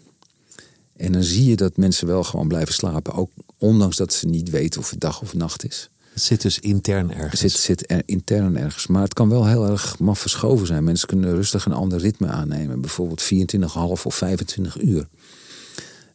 [0.96, 3.12] En dan zie je dat mensen wel gewoon blijven slapen.
[3.12, 5.90] Ook ondanks dat ze niet weten of het dag of nacht is.
[6.12, 7.40] Het zit dus intern ergens.
[7.40, 8.86] Het zit, zit er intern ergens.
[8.86, 10.84] Maar het kan wel heel erg maf verschoven zijn.
[10.84, 12.80] Mensen kunnen rustig een ander ritme aannemen.
[12.80, 15.08] Bijvoorbeeld 24,5 of 25 uur.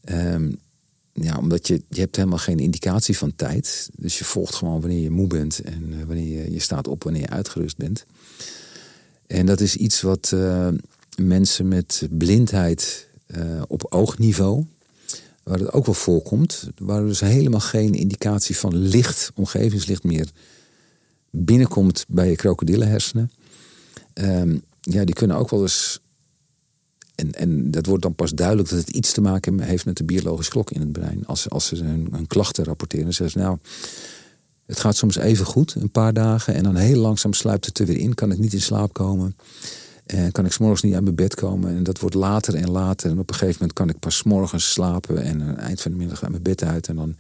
[0.04, 0.52] Ehm,
[1.14, 3.90] ja, omdat je, je hebt helemaal geen indicatie van tijd.
[3.96, 5.60] Dus je volgt gewoon wanneer je moe bent.
[5.60, 8.06] En eh, wanneer je, je staat op wanneer je uitgerust bent.
[9.28, 10.68] En dat is iets wat eh,
[11.18, 14.66] mensen met blindheid eh, op oogniveau
[15.44, 20.30] waar het ook wel voorkomt, waar dus helemaal geen indicatie van licht, omgevingslicht meer
[21.30, 23.32] binnenkomt bij je krokodillenhersenen.
[24.14, 26.00] Ehm, ja, die kunnen ook wel eens.
[27.16, 30.04] En, en dat wordt dan pas duidelijk dat het iets te maken heeft met de
[30.04, 31.26] biologische klok in het brein.
[31.26, 33.58] Als, als ze hun, hun klachten rapporteren, zeggen ze nou.
[34.66, 37.86] Het gaat soms even goed, een paar dagen, en dan heel langzaam sluipt het er
[37.86, 38.14] weer in.
[38.14, 39.36] Kan ik niet in slaap komen.
[40.12, 41.76] En kan ik s'morgens niet uit mijn bed komen.
[41.76, 43.10] En dat wordt later en later.
[43.12, 45.24] En op een gegeven moment kan ik pas morgens slapen.
[45.24, 46.88] En aan het eind van de middag uit mijn bed uit.
[46.88, 47.16] En dan,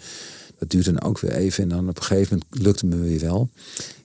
[0.59, 1.63] dat duurt dan ook weer even.
[1.63, 3.49] En dan op een gegeven moment lukt het me weer wel.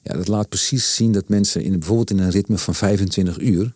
[0.03, 3.73] Ja, dat laat precies zien dat mensen in, bijvoorbeeld in een ritme van 25 uur.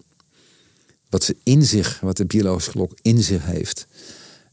[1.10, 3.88] Wat ze in zich, wat de biologische klok in zich heeft.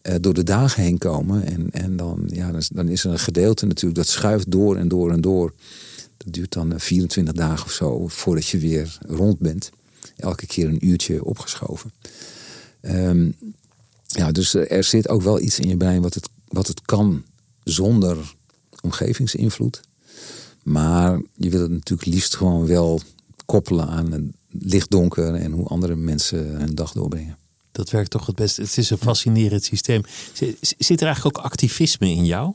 [0.02, 1.44] eh, door de dagen heen komen.
[1.46, 5.12] En, en dan, ja, dan, is, er een gedeelte natuurlijk dat schuift door en door
[5.12, 5.52] en door.
[6.16, 9.70] Dat duurt dan eh, 24 dagen of zo voordat je weer rond bent
[10.18, 11.92] elke keer een uurtje opgeschoven.
[12.80, 13.30] Ehm,
[14.06, 17.24] ja, dus er zit ook wel iets in je brein wat het, wat het kan
[17.64, 18.34] zonder
[18.80, 19.80] omgevingsinvloed.
[20.62, 23.00] Maar je wil het natuurlijk liefst gewoon wel
[23.44, 27.36] koppelen aan het licht-donker en hoe andere mensen hun dag doorbrengen.
[27.72, 28.62] Dat werkt toch het beste.
[28.62, 30.02] Het is een fascinerend systeem.
[30.78, 32.52] Zit er eigenlijk ook activisme in jou?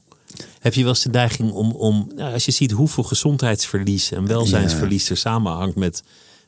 [0.60, 4.28] Heb je wel eens de neiging om, om nou, als je ziet hoeveel gezondheidsverlies en
[4.28, 6.04] welzijnsverlies er samenhangt met,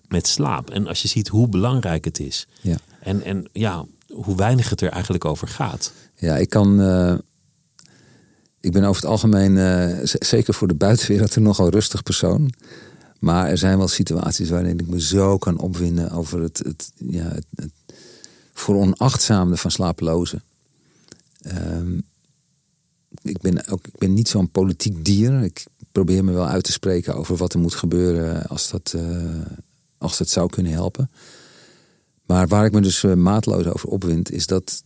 [0.08, 0.70] met slaap.
[0.70, 2.48] En als je ziet hoe belangrijk het is.
[2.62, 2.78] Ja.
[3.00, 5.92] En, en ja, hoe weinig het er eigenlijk over gaat.
[6.16, 6.82] Ja, ik kan.
[6.82, 7.16] eh,
[8.60, 12.54] ik ben over het algemeen, eh, zeker voor de buitenwereld, een nogal rustig persoon.
[13.20, 17.24] Maar er zijn wel situaties waarin ik me zo kan opwinden over het, het, ja,
[17.24, 17.72] het, het
[18.54, 20.44] veronachtzamende van slapelozen.
[21.42, 21.98] Ehm,
[23.22, 25.44] ik, ben ook, ik ben niet zo'n politiek dier.
[25.44, 29.42] Ik probeer me wel uit te spreken over wat er moet gebeuren als dat, eh,
[29.98, 31.10] als dat zou kunnen helpen.
[32.26, 34.84] Maar waar ik me dus eh, maatloos over opwind, is dat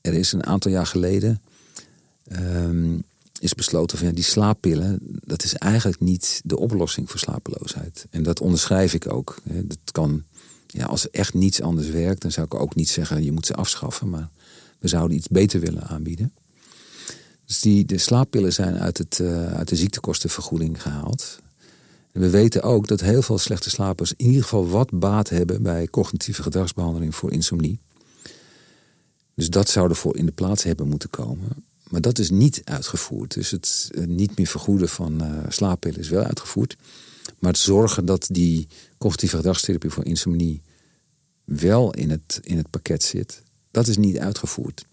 [0.00, 1.40] er is een aantal jaar geleden
[2.24, 2.98] ehm,
[3.40, 8.06] is besloten van ja, die slaappillen, dat is eigenlijk niet de oplossing voor slapeloosheid.
[8.10, 9.36] En dat onderschrijf ik ook.
[9.44, 10.22] Dat kan,
[10.66, 13.46] ja, als er echt niets anders werkt, dan zou ik ook niet zeggen je moet
[13.46, 14.28] ze afschaffen, maar
[14.78, 16.32] we zouden iets beter willen aanbieden.
[17.46, 21.38] Dus die, de slaappillen zijn uit, het, eh, uit de ziektekostenvergoeding gehaald.
[22.14, 25.86] We weten ook dat heel veel slechte slapers in ieder geval wat baat hebben bij
[25.86, 27.78] cognitieve gedragsbehandeling voor insomnie.
[29.34, 31.48] Dus dat zou ervoor in de plaats hebben moeten komen.
[31.88, 33.34] Maar dat is niet uitgevoerd.
[33.34, 36.76] Dus het eh, niet meer vergoeden van eh, slaappillen is wel uitgevoerd.
[37.38, 40.62] Maar het zorgen dat die cognitieve gedragstherapie voor insomnie
[41.44, 44.86] wel in het, in het pakket zit, dat is niet uitgevoerd.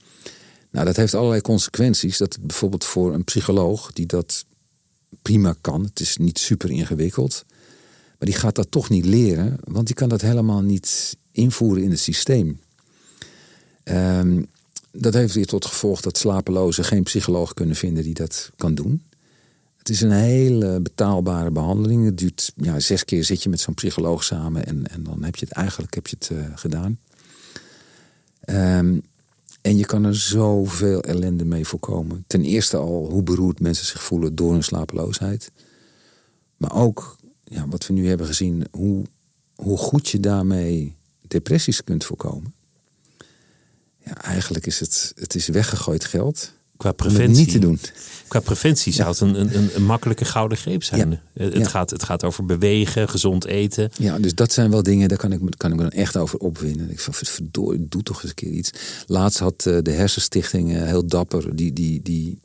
[0.71, 2.17] Nou, dat heeft allerlei consequenties.
[2.17, 4.45] Dat bijvoorbeeld voor een psycholoog die dat
[5.21, 7.45] prima kan, het is niet super ingewikkeld,
[8.17, 11.89] maar die gaat dat toch niet leren, want die kan dat helemaal niet invoeren in
[11.89, 12.59] het systeem.
[13.83, 14.41] Ehm,
[14.91, 19.03] dat heeft weer tot gevolg dat slapelozen geen psycholoog kunnen vinden die dat kan doen.
[19.77, 22.05] Het is een hele betaalbare behandeling.
[22.05, 25.35] Het duurt ja, zes keer zit je met zo'n psycholoog samen en, en dan heb
[25.35, 26.97] je het eigenlijk heb je het, uh, gedaan.
[28.45, 29.01] Um,
[29.61, 32.23] en je kan er zoveel ellende mee voorkomen.
[32.27, 35.51] Ten eerste al hoe beroerd mensen zich voelen door hun slapeloosheid.
[36.57, 39.03] Maar ook ja, wat we nu hebben gezien, hoe,
[39.55, 40.95] hoe goed je daarmee
[41.27, 42.53] depressies kunt voorkomen.
[44.05, 46.51] Ja, eigenlijk is het, het is weggegooid geld.
[46.81, 47.37] Qua preventie.
[47.37, 47.79] niet te doen.
[48.27, 51.21] Qua preventie zou het een, een, een makkelijke gouden greep zijn.
[51.33, 53.89] Het, gaat, het gaat over bewegen, gezond eten.
[53.97, 56.39] Ja, dus dat zijn wel dingen, daar kan ik, kan ik me dan echt over
[56.39, 56.91] opwinnen.
[56.91, 58.71] Ik van verdorie, doe toch eens een keer iets.
[59.07, 62.39] Laatst had eh, de Hersenstichting eh, heel dapper, die, die, die,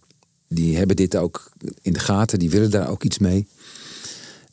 [0.48, 3.46] die hebben dit ook in de gaten, die willen daar ook iets mee.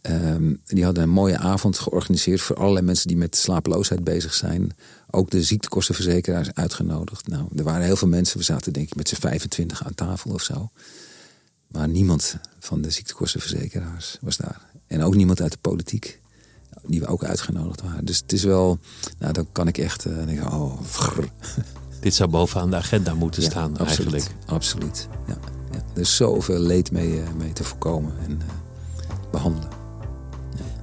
[0.10, 4.72] Um, die hadden een mooie avond georganiseerd voor allerlei mensen die met slapeloosheid bezig zijn.
[5.16, 7.28] Ook de ziektekostenverzekeraars uitgenodigd.
[7.28, 8.38] Nou, er waren heel veel mensen.
[8.38, 10.70] We zaten denk ik met z'n 25 aan tafel of zo.
[11.68, 14.62] Maar niemand van de ziektekostenverzekeraars was daar.
[14.88, 16.22] En ook niemand uit de politiek.
[16.86, 18.06] Die we ook uitgenodigd waren.
[18.06, 18.80] Dus het is wel,
[19.20, 20.80] nou dan kan ik echt uh, denken, oh,
[22.00, 24.50] Dit zou bovenaan de agenda moeten staan absoluut, eigenlijk.
[24.50, 25.38] Absoluut, ja,
[25.72, 25.84] ja.
[25.94, 29.83] Er is zoveel leed mee, uh, mee te voorkomen en uh, behandelen.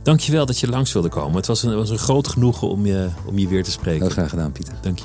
[0.02, 1.36] Dankjewel dat je langs wilde komen.
[1.36, 4.02] Het was een, was een groot genoegen om je, om je weer te spreken.
[4.02, 4.74] Heel graag gedaan, Pieter.
[4.80, 5.04] Dank je.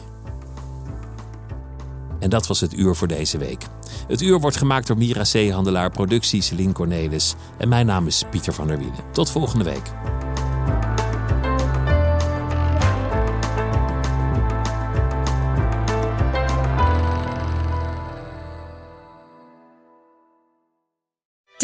[2.20, 3.64] En dat was het uur voor deze week.
[4.08, 7.36] Het uur wordt gemaakt door Mira Zeehandelaar, productie Celine Cornelis.
[7.58, 9.04] En mijn naam is Pieter van der Wielen.
[9.12, 9.94] Tot volgende week.